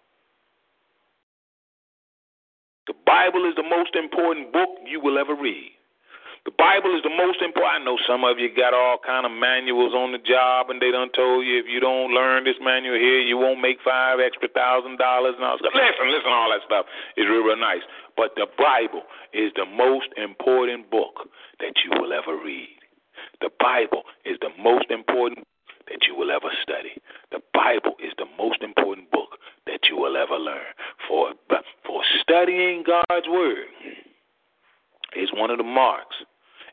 The 2.89 2.97
Bible 3.05 3.45
is 3.45 3.53
the 3.55 3.69
most 3.69 3.93
important 3.95 4.49
book 4.51 4.81
you 4.89 4.99
will 4.99 5.21
ever 5.21 5.37
read. 5.37 5.77
The 6.49 6.57
Bible 6.57 6.97
is 6.97 7.05
the 7.05 7.13
most 7.13 7.45
important. 7.45 7.85
I 7.85 7.85
know 7.85 8.01
some 8.09 8.25
of 8.25 8.41
you 8.41 8.49
got 8.49 8.73
all 8.73 8.97
kind 8.97 9.29
of 9.29 9.33
manuals 9.37 9.93
on 9.93 10.17
the 10.17 10.23
job, 10.25 10.73
and 10.73 10.81
they 10.81 10.89
done 10.89 11.13
told 11.13 11.45
you 11.45 11.61
if 11.61 11.69
you 11.69 11.85
don't 11.85 12.17
learn 12.17 12.49
this 12.49 12.57
manual 12.65 12.97
here, 12.97 13.21
you 13.21 13.37
won't 13.37 13.61
make 13.61 13.77
five 13.85 14.25
extra 14.25 14.49
thousand 14.49 14.97
dollars 14.97 15.37
and 15.37 15.45
all. 15.45 15.61
Listen, 15.61 16.09
listen, 16.09 16.33
all 16.33 16.49
that 16.49 16.65
stuff 16.65 16.89
is 17.21 17.29
real, 17.29 17.45
real 17.45 17.61
nice. 17.61 17.85
But 18.17 18.33
the 18.41 18.49
Bible 18.57 19.05
is 19.37 19.53
the 19.61 19.69
most 19.69 20.09
important 20.17 20.89
book 20.89 21.29
that 21.61 21.77
you 21.85 21.93
will 22.01 22.17
ever 22.17 22.41
read. 22.41 22.81
The 23.45 23.53
Bible 23.61 24.09
is 24.25 24.41
the 24.41 24.51
most 24.57 24.89
important 24.89 25.45
that 25.93 26.09
you 26.09 26.17
will 26.17 26.33
ever 26.33 26.49
study. 26.65 26.97
The 27.29 27.45
Bible 27.53 28.01
is 28.01 28.17
the 28.17 28.31
most 28.41 28.65
important 28.65 29.11
book 29.13 29.37
that 29.79 29.89
you 29.89 29.97
will 29.97 30.17
ever 30.17 30.37
learn. 30.37 30.75
For 31.07 31.33
for 31.87 32.03
studying 32.21 32.85
God's 32.87 33.29
word 33.29 33.67
is 35.17 35.31
one 35.33 35.51
of 35.51 35.59
the 35.59 35.65
marks. 35.65 36.17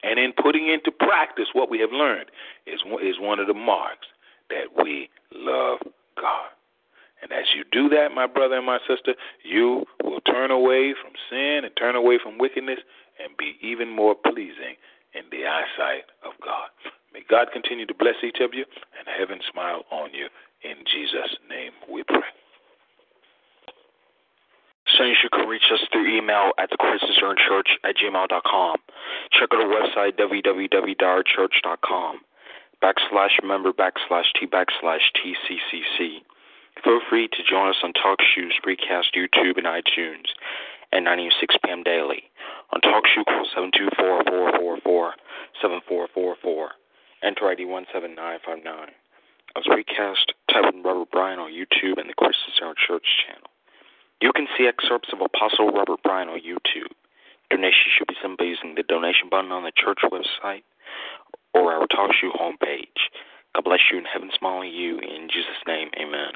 And 0.03 0.19
in 0.19 0.33
putting 0.33 0.69
into 0.69 0.91
practice 0.91 1.47
what 1.53 1.69
we 1.69 1.79
have 1.79 1.91
learned 1.91 2.29
is, 2.67 2.81
is 3.01 3.15
one 3.19 3.39
of 3.39 3.47
the 3.47 3.53
marks 3.53 4.07
that 4.49 4.83
we 4.83 5.09
love 5.33 5.79
God. 6.19 6.49
And 7.23 7.31
as 7.31 7.45
you 7.55 7.63
do 7.71 7.89
that, 7.89 8.09
my 8.13 8.27
brother 8.27 8.55
and 8.57 8.65
my 8.65 8.77
sister, 8.87 9.15
you 9.43 9.85
will 10.03 10.21
turn 10.21 10.51
away 10.51 10.93
from 10.93 11.13
sin 11.29 11.61
and 11.65 11.71
turn 11.75 11.95
away 11.95 12.19
from 12.21 12.37
wickedness 12.37 12.79
and 13.17 13.35
be 13.37 13.55
even 13.61 13.89
more 13.89 14.13
pleasing 14.13 14.77
in 15.15 15.23
the 15.31 15.47
eyesight 15.47 16.05
of 16.23 16.33
God. 16.43 16.69
May 17.13 17.23
God 17.27 17.47
continue 17.51 17.87
to 17.87 17.95
bless 17.95 18.15
each 18.23 18.37
of 18.41 18.53
you 18.53 18.65
and 18.99 19.07
heaven 19.17 19.39
smile 19.51 19.85
on 19.91 20.13
you. 20.13 20.27
In 20.61 20.75
Jesus' 20.85 21.37
name 21.49 21.71
we 21.89 22.03
pray. 22.03 22.29
Saints, 24.86 25.17
you 25.23 25.29
can 25.33 25.47
reach 25.47 25.71
us 25.73 25.79
through 25.91 26.15
email 26.15 26.51
at 26.59 26.69
the 26.69 26.77
Church 26.77 27.79
at 27.83 27.95
gmail.com. 27.97 28.77
Check 29.31 29.49
out 29.51 29.59
our 29.59 29.67
website, 29.67 30.15
www.church.com, 30.17 32.19
backslash 32.83 33.43
member 33.43 33.73
backslash 33.73 34.31
T 34.39 34.45
backslash 34.45 35.09
TCCC. 35.17 36.21
Feel 36.83 36.99
free 37.09 37.27
to 37.27 37.43
join 37.49 37.69
us 37.69 37.77
on 37.83 37.93
TalkShoe, 37.93 38.51
Spreecast, 38.61 39.15
YouTube, 39.15 39.57
and 39.57 39.65
iTunes 39.65 40.27
at 40.93 41.01
9 41.01 41.31
6 41.39 41.55
p.m. 41.63 41.81
daily. 41.83 42.29
On 42.71 42.79
TalkShoe, 42.81 43.25
call 43.25 43.47
724-444-7444. 45.63 46.67
Enter 47.23 47.49
ID 47.49 47.65
17959. 47.65 48.89
On 49.55 49.63
Spreecast, 49.63 50.33
type 50.51 50.73
in 50.73 50.83
Robert 50.83 51.09
Bryan 51.11 51.39
on 51.39 51.51
YouTube 51.51 51.97
and 51.97 52.09
the 52.09 52.13
Christian 52.13 52.51
Church 52.88 53.05
channel. 53.25 53.49
You 54.22 54.32
can 54.34 54.47
see 54.57 54.68
excerpts 54.68 55.09
of 55.13 55.22
Apostle 55.22 55.70
Robert 55.72 56.01
Bryan 56.03 56.30
on 56.30 56.39
YouTube. 56.39 56.91
Donations 57.49 57.93
should 57.97 58.07
be 58.07 58.16
by 58.38 58.45
using 58.45 58.76
the 58.76 58.84
donation 58.84 59.30
button 59.30 59.51
on 59.51 59.63
the 59.63 59.72
church 59.76 59.99
website 60.03 60.63
or 61.53 61.72
our 61.74 61.88
TalkShoe 61.88 62.36
homepage. 62.36 63.11
God 63.53 63.63
bless 63.63 63.80
you 63.91 63.97
and 63.97 64.07
heaven 64.11 64.32
smile 64.38 64.59
on 64.59 64.68
you. 64.68 64.97
In 64.99 65.28
Jesus' 65.30 65.63
name, 65.68 65.89
amen. 65.99 66.34